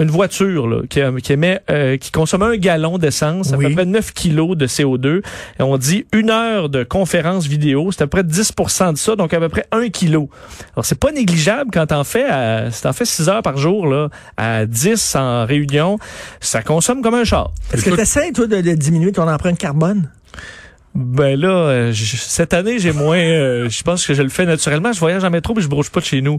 une 0.00 0.10
voiture 0.10 0.66
là, 0.66 0.80
qui, 0.88 1.00
qui 1.22 1.32
émet, 1.34 1.60
euh, 1.70 1.96
qui 1.98 2.10
consomme 2.10 2.42
un 2.42 2.56
gallon 2.56 2.96
d'essence, 2.98 3.52
à 3.52 3.56
Oui. 3.58 3.66
peu 3.68 3.74
près 3.74 3.84
9 3.84 4.12
kilos 4.14 4.56
de 4.56 4.66
CO2. 4.66 5.20
Et 5.60 5.62
on 5.62 5.76
dit 5.76 6.06
une 6.12 6.30
heure 6.30 6.70
de 6.70 6.82
conférence 6.82 7.46
vidéo, 7.46 7.92
c'est 7.92 8.02
à 8.02 8.06
peu 8.06 8.22
près 8.22 8.22
10% 8.24 8.92
de 8.94 8.98
ça, 8.98 9.14
donc 9.16 9.32
à 9.34 9.38
peu 9.38 9.50
près 9.50 9.66
1 9.70 9.90
kilo. 9.90 10.30
Alors 10.74 10.86
c'est 10.86 10.98
pas 10.98 11.12
négligeable 11.12 11.70
quand 11.72 11.86
t'en 11.88 12.04
fais, 12.04 12.24
à, 12.24 12.70
si 12.70 12.82
t'en 12.82 12.94
fais 12.94 13.04
6 13.04 13.28
heures 13.28 13.42
par 13.42 13.58
jour 13.58 13.86
là, 13.86 14.08
à 14.38 14.64
10 14.66 15.14
en 15.14 15.44
réunion, 15.44 15.98
ça 16.40 16.62
consomme 16.62 17.02
comme 17.02 17.14
un 17.14 17.24
char. 17.24 17.52
Est-ce 17.72 17.82
que 17.82 17.88
Écoute- 17.88 17.98
tu 17.98 18.02
essaies, 18.02 18.32
toi, 18.32 18.46
de, 18.46 18.60
de 18.62 18.72
diminuer 18.72 19.12
ton 19.12 19.28
empreinte 19.28 19.58
carbone? 19.58 20.08
Ben 20.94 21.40
là, 21.40 21.48
euh, 21.48 21.92
cette 21.94 22.52
année 22.52 22.78
j'ai 22.78 22.92
moins, 22.92 23.16
euh, 23.18 23.68
je 23.70 23.82
pense 23.82 24.06
que 24.06 24.12
je 24.14 24.22
le 24.22 24.28
fais 24.28 24.44
naturellement. 24.44 24.92
Je 24.92 25.00
voyage 25.00 25.24
en 25.24 25.30
métro 25.30 25.54
mais 25.54 25.62
je 25.62 25.68
bouge 25.68 25.90
pas 25.90 26.00
de 26.00 26.04
chez 26.04 26.20
nous. 26.20 26.38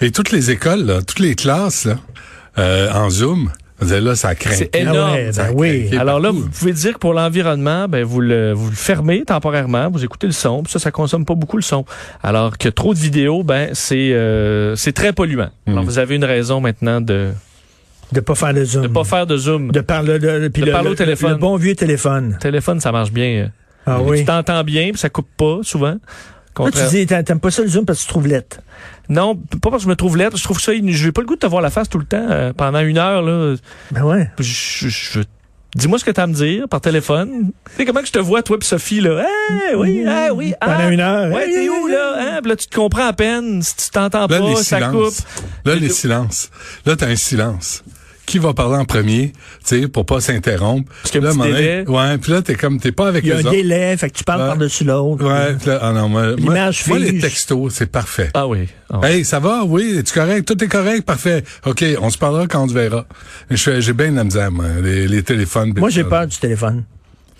Et 0.00 0.10
toutes 0.10 0.32
les 0.32 0.50
écoles, 0.50 0.84
là, 0.86 1.02
toutes 1.02 1.18
les 1.20 1.34
classes, 1.34 1.84
là, 1.84 1.96
euh, 2.58 2.90
en 2.92 3.10
Zoom, 3.10 3.50
là, 3.82 4.14
ça 4.14 4.34
craint. 4.34 4.54
C'est 4.54 4.74
énorme. 4.74 4.98
Ah 4.98 5.12
ouais, 5.14 5.30
ben 5.34 5.50
oui. 5.90 5.96
Alors 5.98 6.20
là, 6.20 6.30
vous 6.30 6.48
pouvez 6.48 6.72
dire 6.72 6.94
que 6.94 6.98
pour 6.98 7.14
l'environnement, 7.14 7.86
ben 7.88 8.04
vous 8.04 8.20
le 8.20 8.52
vous 8.52 8.70
le 8.70 8.76
fermez 8.76 9.24
temporairement, 9.24 9.88
vous 9.90 10.04
écoutez 10.04 10.26
le 10.26 10.32
son, 10.32 10.62
puis 10.62 10.72
ça, 10.72 10.78
ça 10.78 10.90
consomme 10.90 11.24
pas 11.24 11.34
beaucoup 11.34 11.56
le 11.56 11.62
son. 11.62 11.84
Alors 12.22 12.58
que 12.58 12.68
trop 12.68 12.92
de 12.94 12.98
vidéos, 12.98 13.42
ben 13.42 13.70
c'est 13.72 14.12
euh, 14.12 14.74
c'est 14.76 14.92
très 14.92 15.12
polluant. 15.12 15.50
Alors 15.66 15.82
Mm. 15.82 15.86
vous 15.86 15.98
avez 15.98 16.16
une 16.16 16.24
raison 16.24 16.60
maintenant 16.60 17.00
de 17.00 17.30
De 18.12 18.20
pas 18.20 18.34
faire 18.34 18.52
de 18.54 18.64
zoom. 18.64 18.82
de 18.82 18.88
pas 18.88 19.04
faire 19.04 19.26
de 19.26 19.36
zoom. 19.36 19.70
De 19.70 19.80
parler, 19.80 20.18
de, 20.18 20.48
puis 20.48 20.62
De 20.62 20.66
le, 20.66 20.72
parler 20.72 20.90
au 20.90 20.94
téléphone. 20.94 21.30
Le 21.32 21.36
bon 21.36 21.56
vieux 21.56 21.74
téléphone. 21.74 22.36
téléphone, 22.40 22.80
ça 22.80 22.90
marche 22.92 23.12
bien. 23.12 23.50
Ah 23.86 23.98
Tu 24.04 24.10
oui. 24.10 24.24
t'entends 24.26 24.62
bien, 24.64 24.90
puis 24.90 24.98
ça 24.98 25.08
coupe 25.08 25.28
pas 25.38 25.58
souvent. 25.62 25.96
Toi, 26.54 26.70
tu 26.72 26.96
dis, 26.96 27.06
t'a- 27.06 27.22
t'aimes 27.22 27.40
pas 27.40 27.50
ça 27.50 27.62
le 27.62 27.68
zoom 27.68 27.84
parce 27.84 28.00
que 28.00 28.04
tu 28.04 28.08
trouves 28.08 28.26
lettre. 28.26 28.58
Non, 29.08 29.36
pas 29.36 29.70
parce 29.70 29.82
que 29.82 29.84
je 29.84 29.88
me 29.88 29.96
trouve 29.96 30.16
lettre, 30.16 30.36
je 30.36 30.44
trouve 30.44 30.60
ça 30.60 30.72
n'ai 30.72 31.12
pas 31.12 31.20
le 31.20 31.26
goût 31.26 31.34
de 31.34 31.40
te 31.40 31.46
voir 31.46 31.62
la 31.62 31.70
face 31.70 31.88
tout 31.88 31.98
le 31.98 32.04
temps 32.04 32.26
euh, 32.30 32.52
pendant 32.52 32.80
une 32.80 32.98
heure 32.98 33.22
là. 33.22 33.54
Ben 33.92 34.02
ouais. 34.04 34.30
Je, 34.38 34.44
je- 34.44 34.88
je- 34.88 35.20
Dis-moi 35.76 36.00
ce 36.00 36.04
que 36.04 36.10
tu 36.10 36.18
as 36.18 36.24
à 36.24 36.26
me 36.26 36.34
dire 36.34 36.68
par 36.68 36.80
téléphone. 36.80 37.52
Tu 37.70 37.76
sais 37.76 37.84
comment 37.84 38.00
que 38.00 38.06
je 38.08 38.12
te 38.12 38.18
vois, 38.18 38.42
toi 38.42 38.58
puis 38.58 38.66
Sophie, 38.66 39.00
là? 39.00 39.24
Eh 39.70 39.76
oui, 39.76 40.04
eh 40.04 40.30
oui. 40.32 40.52
ah, 40.60 40.66
Pendant 40.76 40.90
une 40.90 40.98
heure. 41.00 41.32
Ouais, 41.32 41.46
t'es 41.48 41.68
où, 41.68 41.86
là? 41.86 42.16
Hein? 42.18 42.38
Puis 42.42 42.50
là, 42.50 42.56
tu 42.56 42.66
te 42.66 42.74
comprends 42.74 43.06
à 43.06 43.12
peine. 43.12 43.62
Si 43.62 43.76
tu 43.76 43.90
t'entends 43.90 44.26
pas, 44.26 44.38
les 44.40 44.56
ça 44.64 44.80
coupe. 44.88 45.14
Là, 45.64 45.76
les 45.76 45.88
silences. 45.88 46.50
Là, 46.86 46.96
t'as 46.96 47.06
un 47.06 47.14
silence. 47.14 47.84
Qui 48.30 48.38
va 48.38 48.54
parler 48.54 48.76
en 48.76 48.84
premier, 48.84 49.32
tu 49.66 49.80
sais, 49.80 49.88
pour 49.88 50.06
pas 50.06 50.20
s'interrompre. 50.20 50.88
Parce 51.02 51.16
un 51.16 51.20
là, 51.20 51.32
délai. 51.32 51.84
Ouais, 51.88 52.16
puis 52.18 52.30
là, 52.30 52.42
t'es 52.42 52.54
comme, 52.54 52.78
t'es 52.78 52.92
pas 52.92 53.08
avec 53.08 53.24
Il 53.24 53.30
y 53.30 53.32
a 53.32 53.38
les 53.40 53.46
un 53.48 53.50
délai, 53.50 53.96
fait 53.96 54.08
que 54.08 54.16
tu 54.16 54.22
parles 54.22 54.42
Ouais. 54.42 54.46
par-dessus 54.46 54.84
l'autre. 54.84 55.26
Ouais, 55.26 55.56
puis 55.58 55.66
là, 55.68 55.80
ah 55.82 55.92
non, 55.92 56.08
moi, 56.08 56.36
moi, 56.38 56.70
moi, 56.86 56.98
les 57.00 57.18
textos, 57.18 57.74
c'est 57.74 57.90
parfait. 57.90 58.30
Ah 58.34 58.46
oui. 58.46 58.68
Ah. 58.88 59.00
Hey, 59.02 59.24
ça 59.24 59.40
va? 59.40 59.64
Oui, 59.64 59.96
es-tu 59.98 60.14
correct? 60.14 60.46
Tout 60.46 60.62
est 60.62 60.68
correct? 60.68 61.04
Parfait. 61.04 61.42
OK, 61.66 61.84
on 62.00 62.08
se 62.08 62.18
parlera 62.18 62.46
quand 62.46 62.62
on 62.62 62.68
se 62.68 62.72
verra. 62.74 63.04
J'ai 63.50 63.92
bien 63.94 64.12
de 64.12 64.16
la 64.16 64.22
misère, 64.24 64.52
moi, 64.52 64.66
les, 64.80 65.08
les 65.08 65.22
téléphones. 65.24 65.74
Moi, 65.76 65.90
j'ai 65.90 66.04
peur 66.04 66.28
du 66.28 66.36
téléphone. 66.36 66.84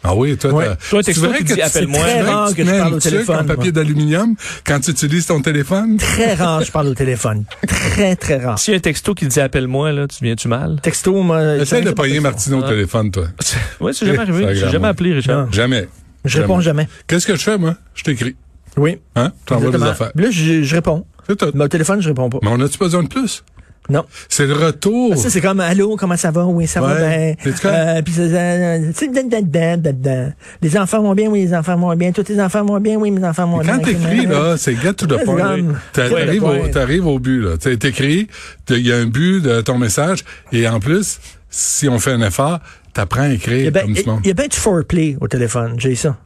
Ah 0.03 0.15
oui, 0.15 0.37
toi, 0.39 0.53
Ouais. 0.53 0.65
t'as- 0.67 0.77
Toi, 0.89 0.99
un 1.01 1.03
c'est 1.03 1.17
vrai 1.19 1.39
que 1.41 1.53
tu- 1.55 1.61
appelle-moi. 1.61 2.01
c'est 2.07 2.13
Très 2.21 2.23
rare 2.23 2.49
tu 2.49 2.55
que 2.55 2.65
je 2.65 2.71
parle 2.71 2.81
un 2.81 2.97
au 2.97 3.01
téléphone, 3.01 3.37
en 3.37 3.45
papier 3.45 3.71
d'aluminium 3.73 4.35
quand 4.67 4.81
tu 4.81 4.91
utilises 4.93 5.27
ton 5.27 5.43
téléphone? 5.43 5.99
Très 5.99 6.35
rare, 6.35 6.63
je 6.65 6.73
parle 6.73 6.87
au 6.89 6.95
téléphone. 6.95 7.45
Très, 7.69 8.17
très 8.17 8.39
rare. 8.39 8.59
S'il 8.59 8.73
y 8.73 8.75
a 8.75 8.79
un 8.79 8.81
texto 8.81 9.15
qui 9.15 9.27
dit 9.27 9.41
appelle-moi, 9.41 9.93
là, 9.93 10.09
tu 10.09 10.25
viens-tu 10.25 10.49
mal? 10.49 10.81
Texto, 10.83 11.13
moi. 11.23 11.57
Essaye 11.57 11.83
de 11.85 11.91
pas 11.91 12.03
pogner 12.05 12.21
Martine 12.21 12.55
au 12.55 12.63
Ah. 12.65 12.69
téléphone, 12.69 13.11
toi. 13.11 13.27
Oui, 13.81 13.93
c'est 13.95 14.07
jamais 14.07 14.19
arrivé. 14.21 14.55
J'ai 14.55 14.71
jamais 14.71 14.89
appelé, 14.89 15.13
Richard. 15.13 15.53
Jamais. 15.53 15.87
Je 16.25 16.41
réponds 16.41 16.61
jamais. 16.61 16.89
Qu'est-ce 17.07 17.27
que 17.27 17.37
je 17.37 17.43
fais, 17.43 17.59
moi? 17.59 17.75
Je 17.95 18.03
t'écris. 18.03 18.37
Oui. 18.77 18.99
Hein? 19.17 19.33
T'envoies 19.47 19.71
des 19.71 19.77
Exactement. 19.77 19.91
affaires. 19.91 20.13
Là, 20.15 20.31
je, 20.31 20.63
je 20.63 20.75
réponds. 20.75 21.05
C'est 21.27 21.37
tout. 21.37 21.51
Mais 21.55 21.65
au 21.65 21.69
téléphone, 21.69 22.01
je 22.01 22.09
réponds 22.09 22.29
pas. 22.31 22.39
Mais 22.43 22.49
on 22.51 22.61
a-tu 22.61 22.79
besoin 22.79 23.03
de 23.03 23.09
plus? 23.09 23.43
Non. 23.91 24.05
C'est 24.29 24.47
le 24.47 24.55
retour. 24.55 25.17
Ça, 25.17 25.31
c'est 25.31 25.41
comme, 25.41 25.61
allô, 25.61 25.97
comment 25.97 26.17
ça 26.17 26.31
va? 26.31 26.45
Oui, 26.47 26.67
ça 26.67 26.81
va 26.81 26.95
Ouais. 26.95 27.37
bien. 27.45 27.53
Euh, 27.65 28.01
euh, 28.01 29.93
dan. 29.93 30.35
Les 30.63 30.77
enfants 30.79 31.03
vont 31.03 31.15
bien, 31.15 31.29
oui, 31.29 31.45
les 31.45 31.55
enfants 31.55 31.77
vont 31.77 31.95
bien. 31.97 32.13
Tous 32.13 32.29
les 32.29 32.41
enfants 32.41 32.65
vont 32.65 32.81
bien, 32.81 32.97
oui, 32.97 33.11
mes 33.11 33.25
enfants 33.27 33.47
vont 33.47 33.59
bien. 33.59 33.79
quand 33.79 33.85
t'écris, 33.85 34.27
là, 34.27 34.57
c'est 34.57 34.75
get 34.77 34.95
to 34.95 35.07
the 35.07 35.13
Ouais, 35.13 35.25
point. 35.25 35.57
Ouais, 35.59 36.71
T'arrives 36.73 37.03
le 37.03 37.09
au, 37.09 37.15
au 37.15 37.19
but, 37.19 37.41
là. 37.43 37.57
Tu 37.61 37.77
t'écris, 37.79 38.29
il 38.71 38.87
y 38.87 38.93
a 38.93 38.97
un 38.97 39.07
but 39.07 39.41
de 39.43 39.61
ton 39.61 39.79
message, 39.79 40.25
et 40.53 40.67
en 40.69 40.81
plus, 40.81 41.19
si 41.49 41.89
on 41.89 41.99
fait 41.99 42.13
un 42.13 42.23
effort, 42.23 42.61
t'apprends 42.93 43.23
à 43.23 43.29
écrire 43.31 43.71
ben, 43.73 43.83
comme 43.83 43.93
du 43.93 44.05
monde. 44.05 44.21
il 44.25 44.29
y 44.29 44.31
a 44.31 44.35
ben 44.35 44.49
du 44.49 44.57
foreplay 44.57 45.17
au 45.21 45.29
téléphone. 45.29 45.75
J'ai 45.79 45.95
ça. 45.95 46.17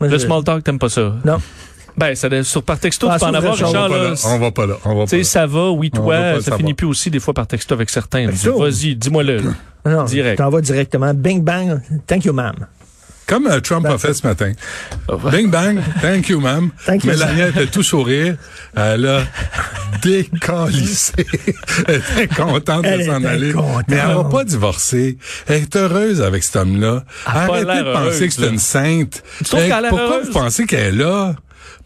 Moi, 0.00 0.08
Le 0.08 0.18
je- 0.18 0.24
small 0.24 0.42
talk, 0.44 0.64
t'aimes 0.64 0.78
pas 0.78 0.88
ça? 0.88 1.14
Non. 1.24 1.38
Ben, 1.96 2.14
ça, 2.14 2.28
sur 2.44 2.62
par 2.62 2.78
texto, 2.78 3.08
Ah, 3.10 3.14
tu 3.18 3.24
peux 3.24 3.30
en 3.30 3.34
avoir, 3.34 3.56
ça, 3.56 3.66
On 3.66 3.72
va 3.72 3.82
Richard, 3.84 3.88
pas 3.90 3.98
là. 3.98 4.08
là. 4.10 4.14
On 4.26 4.38
va 4.38 4.50
pas 4.50 4.66
là. 4.66 4.74
On 4.84 4.88
va 4.94 4.94
Tu 4.94 5.00
pas 5.04 5.06
sais, 5.10 5.16
là. 5.18 5.24
ça 5.24 5.46
va, 5.46 5.70
oui, 5.70 5.90
On 5.94 6.00
va 6.02 6.06
pas 6.06 6.20
toi, 6.22 6.32
le 6.36 6.40
ça 6.42 6.56
finit 6.56 6.74
plus 6.74 6.86
aussi 6.86 7.10
des 7.10 7.20
fois 7.20 7.34
par 7.34 7.46
texto 7.46 7.74
avec 7.74 7.90
certains. 7.90 8.26
Texto. 8.26 8.58
Vas-y, 8.58 8.94
dis-moi-le. 8.96 9.42
Non, 9.86 10.04
Direct. 10.04 10.36
Tu 10.36 10.42
t'envoies 10.42 10.60
directement. 10.60 11.14
Bing, 11.14 11.42
bang. 11.42 11.80
Thank 12.06 12.26
you, 12.26 12.34
ma'am. 12.34 12.54
Comme 13.26 13.46
euh, 13.46 13.60
Trump 13.60 13.86
a 13.86 13.96
fait 13.96 14.12
ce 14.12 14.26
matin. 14.26 14.52
Bing 15.32 15.48
bang, 15.50 15.78
thank 16.02 16.28
you, 16.28 16.38
ma'am. 16.40 16.70
Thank 16.84 17.04
you, 17.04 17.10
Mélania 17.12 17.48
était 17.48 17.66
tout 17.66 17.82
sourire. 17.82 18.36
Elle 18.76 19.06
a 19.06 19.22
décalissé. 20.02 21.12
elle 21.88 22.02
était 22.18 22.34
contente 22.34 22.84
Elle 22.84 23.00
de 23.00 23.04
s'en 23.04 23.24
aller. 23.24 23.52
contente. 23.52 23.84
Mais 23.88 23.96
elle 23.96 24.14
va 24.16 24.24
pas 24.24 24.44
divorcer. 24.44 25.16
Elle 25.46 25.62
est 25.62 25.76
heureuse 25.76 26.20
avec 26.22 26.42
cet 26.44 26.56
homme-là. 26.56 27.04
Elle 27.26 27.32
Arrêtez 27.36 27.64
de 27.64 27.92
penser 27.92 27.98
heureuse, 27.98 28.20
que 28.20 28.30
c'est 28.32 28.48
une 28.48 28.58
sainte. 28.58 29.22
a 29.52 29.56
l'air 29.80 29.90
Pourquoi 29.90 30.08
heureuse? 30.16 30.26
vous 30.26 30.32
pensez 30.32 30.66
qu'elle 30.66 30.94
est 30.94 30.98
là? 31.04 31.34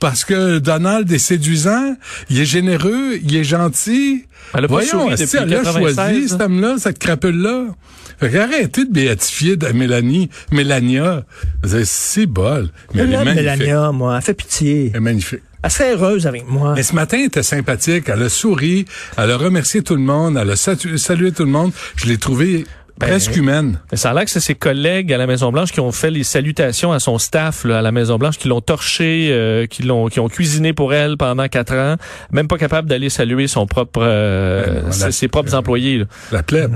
Parce 0.00 0.24
que 0.24 0.58
Donald 0.58 1.10
est 1.10 1.18
séduisant, 1.18 1.96
il 2.30 2.40
est 2.40 2.44
généreux, 2.44 3.18
il 3.22 3.36
est 3.36 3.44
gentil. 3.44 4.26
Elle 4.52 4.64
a 4.64 4.68
pas 4.68 4.74
Voyons, 4.74 5.06
elle 5.10 5.14
a 5.14 5.26
96, 5.26 5.72
choisi 5.72 6.28
cet 6.28 6.40
homme-là, 6.40 6.76
cette 6.78 6.98
crapule-là? 6.98 7.66
Fait 8.20 8.30
qu'arrêtez 8.30 8.84
de 8.84 8.92
béatifier 8.92 9.56
de 9.56 9.66
Mélanie, 9.68 10.30
Mélania. 10.52 11.24
C'est 11.64 11.84
si 11.84 12.26
bol. 12.26 12.68
Mais 12.92 13.00
Je 13.00 13.06
elle 13.06 13.08
est 13.08 13.16
l'aime, 13.16 13.24
magnifique. 13.24 13.58
Mélania, 13.58 13.92
moi. 13.92 14.16
Elle 14.16 14.22
fait 14.22 14.34
pitié. 14.34 14.90
Elle 14.90 14.96
est 14.96 15.00
magnifique. 15.00 15.42
Elle 15.62 15.70
serait 15.70 15.92
heureuse 15.94 16.26
avec 16.26 16.46
moi. 16.46 16.74
Mais 16.76 16.82
ce 16.82 16.94
matin, 16.94 17.16
elle 17.18 17.26
était 17.26 17.42
sympathique. 17.42 18.04
Elle 18.08 18.22
a 18.22 18.28
souri. 18.28 18.84
Elle 19.16 19.30
a 19.30 19.36
remercié 19.36 19.82
tout 19.82 19.96
le 19.96 20.02
monde. 20.02 20.38
Elle 20.40 20.50
a 20.50 20.56
salué 20.56 21.32
tout 21.32 21.44
le 21.44 21.50
monde. 21.50 21.72
Je 21.96 22.06
l'ai 22.06 22.18
trouvée 22.18 22.66
presque 22.98 23.36
humaine. 23.36 23.80
Mais 23.90 23.96
ça 23.98 24.10
a 24.10 24.14
l'air 24.14 24.24
que 24.24 24.30
c'est 24.30 24.40
ses 24.40 24.54
collègues 24.54 25.12
à 25.12 25.18
la 25.18 25.26
Maison-Blanche 25.26 25.72
qui 25.72 25.80
ont 25.80 25.92
fait 25.92 26.10
les 26.10 26.24
salutations 26.24 26.92
à 26.92 27.00
son 27.00 27.18
staff 27.18 27.64
là, 27.64 27.78
à 27.78 27.82
la 27.82 27.92
Maison-Blanche, 27.92 28.38
qui 28.38 28.48
l'ont 28.48 28.60
torché, 28.60 29.28
euh, 29.32 29.66
qui 29.66 29.82
l'ont 29.82 30.08
qui 30.08 30.20
ont 30.20 30.28
cuisiné 30.28 30.72
pour 30.72 30.94
elle 30.94 31.16
pendant 31.16 31.48
quatre 31.48 31.74
ans, 31.74 31.96
même 32.30 32.48
pas 32.48 32.58
capable 32.58 32.88
d'aller 32.88 33.10
saluer 33.10 33.46
son 33.48 33.66
propre 33.66 34.00
euh, 34.02 34.64
Ben 34.66 34.84
non, 34.86 34.92
ses, 34.92 35.04
la- 35.04 35.12
ses 35.12 35.28
propres 35.28 35.54
employés. 35.54 35.98
là. 35.98 36.04
La 36.32 36.42
plèbe. 36.42 36.74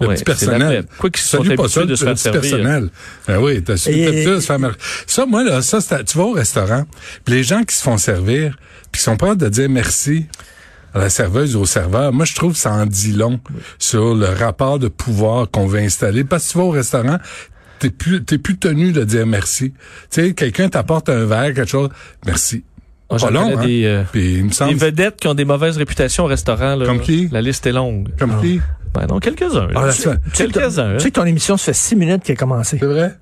Le 0.00 0.06
Ouais, 0.06 0.14
petit 0.14 0.22
personnel. 0.22 0.84
Quoi 0.96 1.10
qu'ils 1.10 1.22
sont 1.24 1.42
pas 1.42 1.66
ça, 1.68 1.80
le 1.80 1.86
de 1.86 1.96
se 1.96 2.04
faire 2.04 2.14
petit 2.14 2.22
servir. 2.22 2.40
personnel. 2.40 2.88
Ben 3.26 3.38
oui, 3.38 3.60
t'as 3.64 3.76
su- 3.76 3.90
de 3.90 4.38
se 4.38 4.46
faire 4.46 4.58
Ça, 5.08 5.26
moi, 5.26 5.42
là, 5.42 5.60
ça, 5.60 5.80
tu 6.04 6.16
vas 6.16 6.22
au 6.24 6.32
restaurant, 6.34 6.84
puis 7.24 7.34
les 7.34 7.42
gens 7.42 7.64
qui 7.64 7.74
se 7.74 7.82
font 7.82 7.98
servir, 7.98 8.56
puis 8.92 9.00
qui 9.00 9.02
sont 9.02 9.16
prêts 9.16 9.34
de 9.34 9.48
dire 9.48 9.68
merci 9.68 10.26
à 10.94 10.98
la 11.00 11.10
serveuse 11.10 11.56
ou 11.56 11.60
au 11.60 11.66
serveur, 11.66 12.12
moi, 12.12 12.24
je 12.24 12.34
trouve 12.34 12.52
que 12.52 12.58
ça 12.58 12.72
en 12.72 12.86
dit 12.86 13.12
long 13.12 13.40
sur 13.78 14.14
le 14.14 14.26
rapport 14.26 14.78
de 14.78 14.88
pouvoir 14.88 15.50
qu'on 15.50 15.66
veut 15.66 15.80
installer. 15.80 16.24
Parce 16.24 16.46
que 16.46 16.52
tu 16.52 16.58
vas 16.58 16.64
au 16.64 16.70
restaurant, 16.70 17.18
t'es 17.78 17.90
plus, 17.90 18.24
t'es 18.24 18.38
plus 18.38 18.56
tenu 18.58 18.92
de 18.92 19.04
dire 19.04 19.26
merci. 19.26 19.72
Tu 19.72 19.76
sais, 20.10 20.32
quelqu'un 20.34 20.68
t'apporte 20.68 21.08
un 21.08 21.24
verre, 21.24 21.54
quelque 21.54 21.66
chose, 21.66 21.90
merci. 22.26 22.64
J'en 23.10 23.28
Pas 23.28 23.30
long, 23.32 23.58
hein? 23.58 23.64
des, 23.64 23.84
euh, 23.86 24.02
Puis 24.12 24.34
il 24.34 24.44
me 24.44 24.48
des 24.50 24.54
semble, 24.54 24.74
vedettes 24.74 25.16
qui 25.20 25.28
ont 25.28 25.34
des 25.34 25.46
mauvaises 25.46 25.78
réputations 25.78 26.24
au 26.24 26.26
restaurant. 26.26 26.76
Là. 26.76 26.84
Comme 26.84 27.00
qui? 27.00 27.28
La 27.32 27.40
liste 27.40 27.66
est 27.66 27.72
longue. 27.72 28.08
comme 28.18 28.38
qui? 28.42 28.60
Ben 28.94 29.06
non, 29.06 29.18
quelques-uns. 29.18 29.68
Ah, 29.74 29.86
la 29.86 29.92
semaine. 29.92 30.20
Tu 30.30 30.36
sais 30.36 30.46
que 30.46 30.52
ton- 30.52 30.60
Quelques-uns. 30.60 30.92
tu 30.96 31.00
sais 31.04 31.10
que 31.10 31.14
ton 31.20 31.24
émission, 31.24 31.56
ça 31.56 31.66
fait 31.66 31.72
six 31.74 31.96
minutes 31.96 32.22
qu'elle 32.22 32.34
a 32.34 32.38
commencé. 32.38 32.76
C'est 32.80 32.86
vrai? 32.86 33.14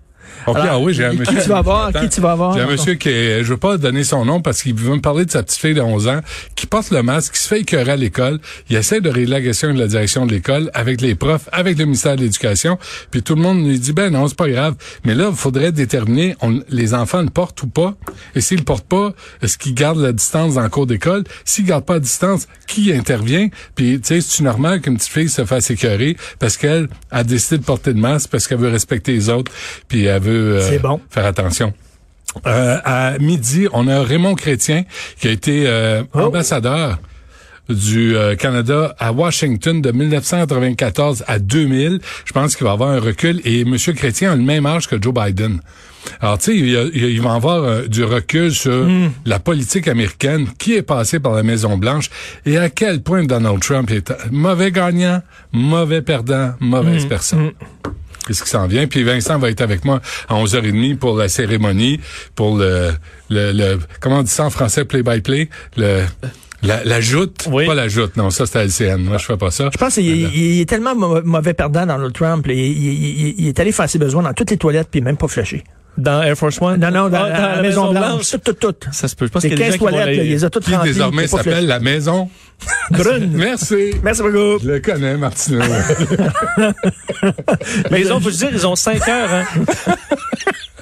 OK, 0.46 0.56
Alors, 0.56 0.68
ah 0.70 0.78
oui, 0.78 0.94
j'ai 0.94 1.04
un 1.04 1.10
qui 1.10 1.18
monsieur. 1.18 1.42
tu 1.42 1.48
vas 1.48 1.60
voir? 1.62 1.92
Qui 1.92 2.08
tu 2.08 2.20
vas 2.20 2.34
voir? 2.34 2.54
J'ai 2.54 2.60
un 2.62 2.66
monsieur 2.68 2.94
qui 2.94 3.08
est, 3.08 3.42
je 3.42 3.48
veux 3.50 3.56
pas 3.56 3.76
donner 3.78 4.04
son 4.04 4.24
nom 4.24 4.40
parce 4.40 4.62
qu'il 4.62 4.74
veut 4.74 4.94
me 4.94 5.00
parler 5.00 5.24
de 5.24 5.30
sa 5.30 5.42
petite 5.42 5.60
fille 5.60 5.74
de 5.74 5.80
11 5.80 6.08
ans 6.08 6.20
qui 6.54 6.66
porte 6.66 6.90
le 6.90 7.02
masque, 7.02 7.34
qui 7.34 7.40
se 7.40 7.48
fait 7.48 7.60
écœurer 7.60 7.92
à 7.92 7.96
l'école. 7.96 8.38
Il 8.70 8.76
essaie 8.76 9.00
de 9.00 9.08
régler 9.08 9.26
la 9.26 9.40
question 9.42 9.72
de 9.74 9.78
la 9.78 9.86
direction 9.86 10.26
de 10.26 10.32
l'école 10.32 10.70
avec 10.74 11.00
les 11.00 11.14
profs, 11.14 11.48
avec 11.52 11.78
le 11.78 11.84
ministère 11.84 12.16
de 12.16 12.22
l'Éducation. 12.22 12.78
Puis 13.10 13.22
tout 13.22 13.34
le 13.34 13.42
monde 13.42 13.64
lui 13.66 13.78
dit, 13.78 13.92
ben 13.92 14.10
non, 14.12 14.28
c'est 14.28 14.36
pas 14.36 14.48
grave. 14.48 14.74
Mais 15.04 15.14
là, 15.14 15.28
il 15.30 15.36
faudrait 15.36 15.72
déterminer, 15.72 16.36
on- 16.42 16.60
les 16.68 16.94
enfants 16.94 17.22
le 17.22 17.30
portent 17.30 17.62
ou 17.62 17.66
pas. 17.68 17.94
Et 18.34 18.40
s'ils 18.40 18.58
le 18.58 18.64
portent 18.64 18.86
pas, 18.86 19.12
est-ce 19.42 19.58
qu'ils 19.58 19.74
gardent 19.74 20.00
la 20.00 20.12
distance 20.12 20.54
dans 20.54 20.62
le 20.62 20.68
cours 20.68 20.86
d'école? 20.86 21.24
S'ils 21.44 21.64
gardent 21.64 21.84
pas 21.86 21.94
la 21.94 22.00
distance, 22.00 22.46
qui 22.66 22.92
intervient? 22.92 23.48
Puis, 23.74 24.00
tu 24.00 24.08
sais, 24.08 24.20
c'est 24.20 24.42
normal 24.44 24.80
qu'une 24.80 24.96
petite 24.96 25.12
fille 25.12 25.28
se 25.28 25.44
fasse 25.44 25.70
écœurer 25.70 26.16
parce 26.38 26.56
qu'elle 26.56 26.88
a 27.10 27.24
décidé 27.24 27.58
de 27.58 27.64
porter 27.64 27.92
le 27.92 28.00
masque 28.00 28.30
parce 28.30 28.46
qu'elle 28.46 28.58
veut 28.58 28.68
respecter 28.68 29.12
les 29.12 29.28
autres? 29.28 29.50
Puis 29.88 30.04
elle 30.04 30.22
veut 30.26 30.56
euh, 30.58 30.68
C'est 30.68 30.78
bon. 30.78 31.00
faire 31.10 31.24
attention. 31.26 31.72
Euh, 32.46 32.78
à 32.84 33.18
midi, 33.18 33.66
on 33.72 33.88
a 33.88 34.02
Raymond 34.02 34.34
Chrétien 34.34 34.84
qui 35.18 35.28
a 35.28 35.30
été 35.30 35.64
euh, 35.66 36.02
Oh. 36.14 36.20
ambassadeur 36.20 36.98
du 37.68 38.14
euh, 38.16 38.36
Canada 38.36 38.94
à 38.98 39.10
Washington 39.12 39.80
de 39.82 39.90
1994 39.90 41.24
à 41.26 41.38
2000. 41.38 42.00
Je 42.24 42.32
pense 42.32 42.54
qu'il 42.54 42.64
va 42.64 42.72
avoir 42.72 42.90
un 42.90 43.00
recul 43.00 43.40
et 43.44 43.62
M. 43.62 43.76
Chrétien 43.76 44.32
a 44.32 44.36
le 44.36 44.42
même 44.42 44.66
âge 44.66 44.86
que 44.86 45.00
Joe 45.02 45.12
Biden. 45.14 45.60
Alors, 46.20 46.38
tu 46.38 46.52
sais, 46.52 46.56
il, 46.56 46.90
il 46.94 47.20
va 47.20 47.32
avoir 47.34 47.64
euh, 47.64 47.86
du 47.88 48.04
recul 48.04 48.52
sur 48.52 48.86
la 49.24 49.40
politique 49.40 49.88
américaine, 49.88 50.46
qui 50.58 50.74
est 50.74 50.82
passé 50.82 51.18
par 51.18 51.32
la 51.34 51.42
Maison-Blanche? 51.42 52.10
Et 52.44 52.58
à 52.58 52.68
quel 52.70 53.02
point 53.02 53.24
Donald 53.24 53.58
Trump 53.60 53.90
est 53.90 54.12
mauvais 54.30 54.70
gagnant, 54.70 55.20
mauvais 55.52 56.02
perdant, 56.02 56.52
mauvaise 56.60 57.06
personne? 57.06 57.50
Qu'est-ce 58.26 58.42
qui 58.42 58.50
s'en 58.50 58.66
vient? 58.66 58.86
Puis 58.86 59.02
Vincent 59.04 59.38
va 59.38 59.50
être 59.50 59.60
avec 59.60 59.84
moi 59.84 60.00
à 60.28 60.34
11h30 60.34 60.96
pour 60.96 61.16
la 61.16 61.28
cérémonie, 61.28 62.00
pour 62.34 62.56
le, 62.56 62.90
le, 63.30 63.52
le 63.52 63.78
comment 64.00 64.18
on 64.18 64.22
dit 64.22 64.30
ça 64.30 64.44
en 64.44 64.50
français, 64.50 64.84
play-by-play? 64.84 65.48
Le, 65.76 66.02
la, 66.62 66.82
la 66.84 67.00
joute? 67.00 67.46
Oui. 67.50 67.66
Pas 67.66 67.74
la 67.74 67.88
joute, 67.88 68.16
non, 68.16 68.30
ça 68.30 68.46
c'est 68.46 68.58
à 68.58 68.64
LCN. 68.64 68.96
Moi, 69.02 69.18
je 69.18 69.26
fais 69.26 69.36
pas 69.36 69.50
ça. 69.50 69.68
Je 69.72 69.78
pense 69.78 69.94
qu'il 69.94 70.06
il- 70.06 70.34
il 70.56 70.60
est 70.62 70.68
tellement 70.68 70.94
mau- 70.96 71.22
mauvais 71.22 71.54
perdant, 71.54 71.86
Donald 71.86 72.12
Trump. 72.12 72.46
il- 72.48 73.40
il 73.40 73.46
est 73.48 73.60
allé 73.60 73.72
faire 73.72 73.88
ses 73.88 73.98
besoins 73.98 74.22
dans 74.22 74.32
toutes 74.32 74.50
les 74.50 74.56
toilettes, 74.56 74.88
puis 74.90 75.00
même 75.00 75.16
pas 75.16 75.28
flashé. 75.28 75.62
Dans 75.98 76.22
Air 76.22 76.36
Force 76.36 76.60
One? 76.60 76.78
Non, 76.80 76.90
non, 76.90 77.08
dans, 77.08 77.24
Ah, 77.24 77.56
la, 77.56 77.62
Maison 77.62 77.90
Blanche. 77.92 78.30
Tout, 78.30 78.38
tout, 78.52 78.72
tout. 78.72 78.74
Ça 78.92 79.08
se 79.08 79.16
peut. 79.16 79.26
Je 79.26 79.32
pense 79.32 79.42
C'est 79.42 79.48
qu'il 79.50 79.58
y 79.58 79.62
a 79.62 79.66
des 79.66 79.72
15 79.72 79.72
gens 79.72 79.78
qui 79.78 79.84
vont 79.84 79.90
toilettes, 79.90 80.06
là, 80.16 80.20
aller- 80.22 80.24
il 80.28 80.30
les 80.32 80.44
a 80.44 80.50
toutes 80.50 80.64
Qui 80.64 80.74
remplies. 80.74 80.92
désormais 80.92 81.26
s'appelle 81.26 81.66
la 81.66 81.80
maison. 81.80 82.28
Brune. 82.90 83.30
Merci. 83.32 83.94
Merci 84.02 84.22
beaucoup. 84.22 84.58
Je 84.62 84.68
le 84.72 84.80
connais, 84.80 85.16
Martineau. 85.16 85.60
Mais 87.90 88.00
ils 88.00 88.12
ont, 88.12 88.20
faut 88.20 88.30
dire, 88.30 88.48
ils 88.52 88.66
ont 88.66 88.76
cinq 88.76 89.06
heures. 89.08 89.30
Hein? 89.32 89.44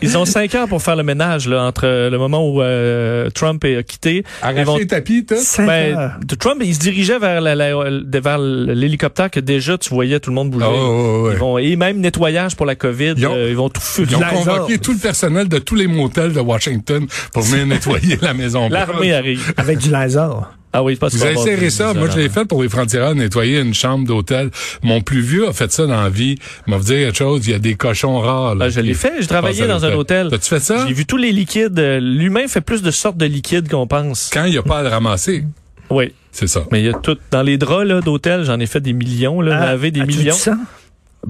Ils 0.04 0.18
ont 0.18 0.24
cinq 0.24 0.54
heures 0.54 0.68
pour 0.68 0.82
faire 0.82 0.96
le 0.96 1.02
ménage 1.02 1.48
là, 1.48 1.62
entre 1.64 1.86
le 1.86 2.16
moment 2.18 2.48
où 2.48 2.60
euh, 2.62 3.30
Trump 3.30 3.64
est 3.64 3.82
quitté. 3.84 4.24
Ils 4.42 4.44
Arracher 4.44 4.64
vont- 4.64 4.76
les 4.78 4.86
tapis, 4.86 5.24
tout. 5.24 5.34
Cinq 5.38 5.66
Ben, 5.66 6.12
Trump, 6.38 6.60
il 6.64 6.74
se 6.74 6.80
dirigeait 6.80 7.18
vers 7.18 7.40
la- 7.40 7.54
la- 7.54 7.72
vers 8.20 8.38
l'hélicoptère 8.38 9.30
que 9.30 9.40
déjà 9.40 9.78
tu 9.78 9.90
voyais 9.90 10.20
tout 10.20 10.30
le 10.30 10.34
monde 10.34 10.50
bouger. 10.50 10.66
Oh, 10.68 10.74
oh, 10.76 11.20
oh, 11.22 11.26
ouais. 11.28 11.32
Ils 11.34 11.38
vont, 11.38 11.58
et 11.58 11.76
même 11.76 11.98
nettoyage 12.00 12.56
pour 12.56 12.66
la 12.66 12.74
COVID, 12.74 13.14
Ils 13.16 13.26
ont- 13.26 13.34
euh, 13.34 13.48
ils 13.50 13.56
vont 13.56 13.68
tout 13.68 13.80
foutre. 13.80 14.08
Ils 14.10 14.16
ont 14.16 14.20
convoqué 14.20 14.78
tout 14.78 14.92
le 14.92 14.98
personnel 14.98 15.48
de 15.48 15.58
tous 15.58 15.74
les 15.74 15.86
motels 15.86 16.32
de 16.32 16.40
Washington 16.40 17.06
pour 17.32 17.42
venir 17.42 17.66
nettoyer 17.66 18.18
la 18.20 18.34
maison. 18.34 18.68
L'armée 18.68 19.12
arrive. 19.14 19.52
Avec 19.56 19.78
du 19.78 19.90
laser. 19.90 20.50
Ah 20.76 20.82
oui, 20.82 20.94
c'est 20.94 20.98
pas 20.98 21.08
Vous 21.08 21.22
avez 21.24 21.36
serré 21.36 21.70
ça. 21.70 21.94
Moi, 21.94 22.08
je 22.10 22.18
l'ai 22.18 22.28
fait 22.28 22.44
pour 22.46 22.62
les 22.62 22.68
frontières, 22.68 23.14
nettoyer 23.14 23.60
une 23.60 23.74
chambre 23.74 24.06
d'hôtel. 24.06 24.50
Mon 24.82 25.00
plus 25.00 25.20
vieux 25.20 25.48
a 25.48 25.52
fait 25.52 25.70
ça 25.70 25.86
dans 25.86 26.02
la 26.02 26.08
vie. 26.08 26.34
Il 26.66 26.70
m'a 26.72 26.80
dit 26.80 26.88
quelque 26.88 27.16
chose, 27.16 27.46
il 27.46 27.52
y 27.52 27.54
a 27.54 27.60
des 27.60 27.76
cochons 27.76 28.18
rares. 28.18 28.56
là, 28.56 28.64
Ah, 28.66 28.68
je 28.70 28.80
l'ai 28.80 28.94
fait. 28.94 29.22
Je 29.22 29.28
travaillais 29.28 29.68
dans 29.68 29.84
un 29.84 29.92
hôtel. 29.94 30.28
T'as-tu 30.30 30.48
fait 30.48 30.58
ça? 30.60 30.84
J'ai 30.88 30.92
vu 30.92 31.06
tous 31.06 31.16
les 31.16 31.30
liquides. 31.30 31.78
L'humain 31.78 32.48
fait 32.48 32.60
plus 32.60 32.82
de 32.82 32.90
sortes 32.90 33.16
de 33.16 33.26
liquides 33.26 33.68
qu'on 33.70 33.86
pense. 33.86 34.30
Quand 34.32 34.44
il 34.46 34.50
n'y 34.50 34.58
a 34.58 34.62
pas 34.62 34.78
à 34.80 34.82
le 34.82 34.88
ramasser. 34.88 35.44
Oui. 35.90 36.12
C'est 36.32 36.48
ça. 36.48 36.64
Mais 36.72 36.80
il 36.80 36.86
y 36.86 36.88
a 36.88 36.94
tout. 36.94 37.16
Dans 37.30 37.42
les 37.42 37.56
draps 37.56 37.86
là, 37.86 38.00
d'hôtel, 38.00 38.42
j'en 38.44 38.58
ai 38.58 38.66
fait 38.66 38.80
des 38.80 38.92
millions, 38.94 39.40
là, 39.40 39.56
Ah, 39.60 39.66
laver 39.66 39.92
des 39.92 40.00
as-tu 40.00 40.08
millions. 40.18 40.34
du 40.34 40.40
sang? 40.40 40.56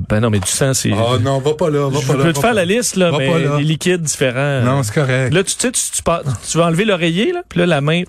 Ben 0.09 0.21
non, 0.21 0.31
mais 0.31 0.41
du 0.41 0.49
sang, 0.51 0.73
c'est. 0.75 0.91
Oh 0.93 1.19
non, 1.21 1.39
va 1.41 1.53
pas 1.55 1.69
là, 1.71 1.89
va 1.91 2.01
je 2.01 2.07
pas 2.07 2.15
là. 2.17 2.25
peux 2.25 2.33
te 2.33 2.39
faire 2.41 2.49
pas 2.51 2.55
la 2.55 2.65
là. 2.65 2.75
liste, 2.77 2.97
là, 2.97 3.11
Va 3.11 3.19
mais 3.19 3.45
là. 3.45 3.57
des 3.59 3.63
liquides 3.63 4.01
différents. 4.03 4.63
Non, 4.63 4.83
c'est 4.83 4.95
correct. 4.95 5.33
Là, 5.35 5.45
tu 5.45 5.53
sais, 5.57 5.71
tu, 5.71 5.81
tu, 5.93 6.03
tu 6.03 6.59
vas 6.59 6.65
enlever 6.67 6.85
l'oreiller, 6.87 7.33
là, 7.33 7.43
puis 7.49 7.59
là, 7.61 7.67
la 7.67 7.81
main. 7.83 8.03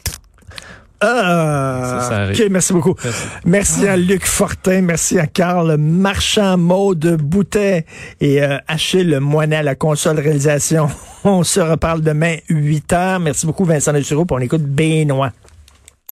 Ah, 1.07 2.07
Ça. 2.09 2.27
OK, 2.31 2.49
merci 2.49 2.73
beaucoup. 2.73 2.95
Merci. 3.03 3.25
Merci 3.45 3.87
à 3.87 3.97
Luc 3.97 4.25
Fortin, 4.25 4.81
merci 4.81 5.19
à 5.19 5.27
Carl 5.27 5.77
Marchand, 5.77 6.57
Maude 6.57 7.17
Boutet 7.21 7.85
et 8.21 8.41
euh, 8.43 8.57
Achille 8.67 9.19
Moinet 9.19 9.57
à 9.57 9.63
la 9.63 9.75
console 9.75 10.19
réalisation. 10.19 10.87
On 11.23 11.43
se 11.43 11.59
reparle 11.59 12.01
demain 12.01 12.35
8 12.49 12.93
heures. 12.93 13.19
Merci 13.19 13.45
beaucoup 13.45 13.65
Vincent 13.65 13.93
Dessureau, 13.93 14.25
puis 14.25 14.35
on 14.37 14.39
écoute 14.39 14.61
Benoît. 14.61 15.31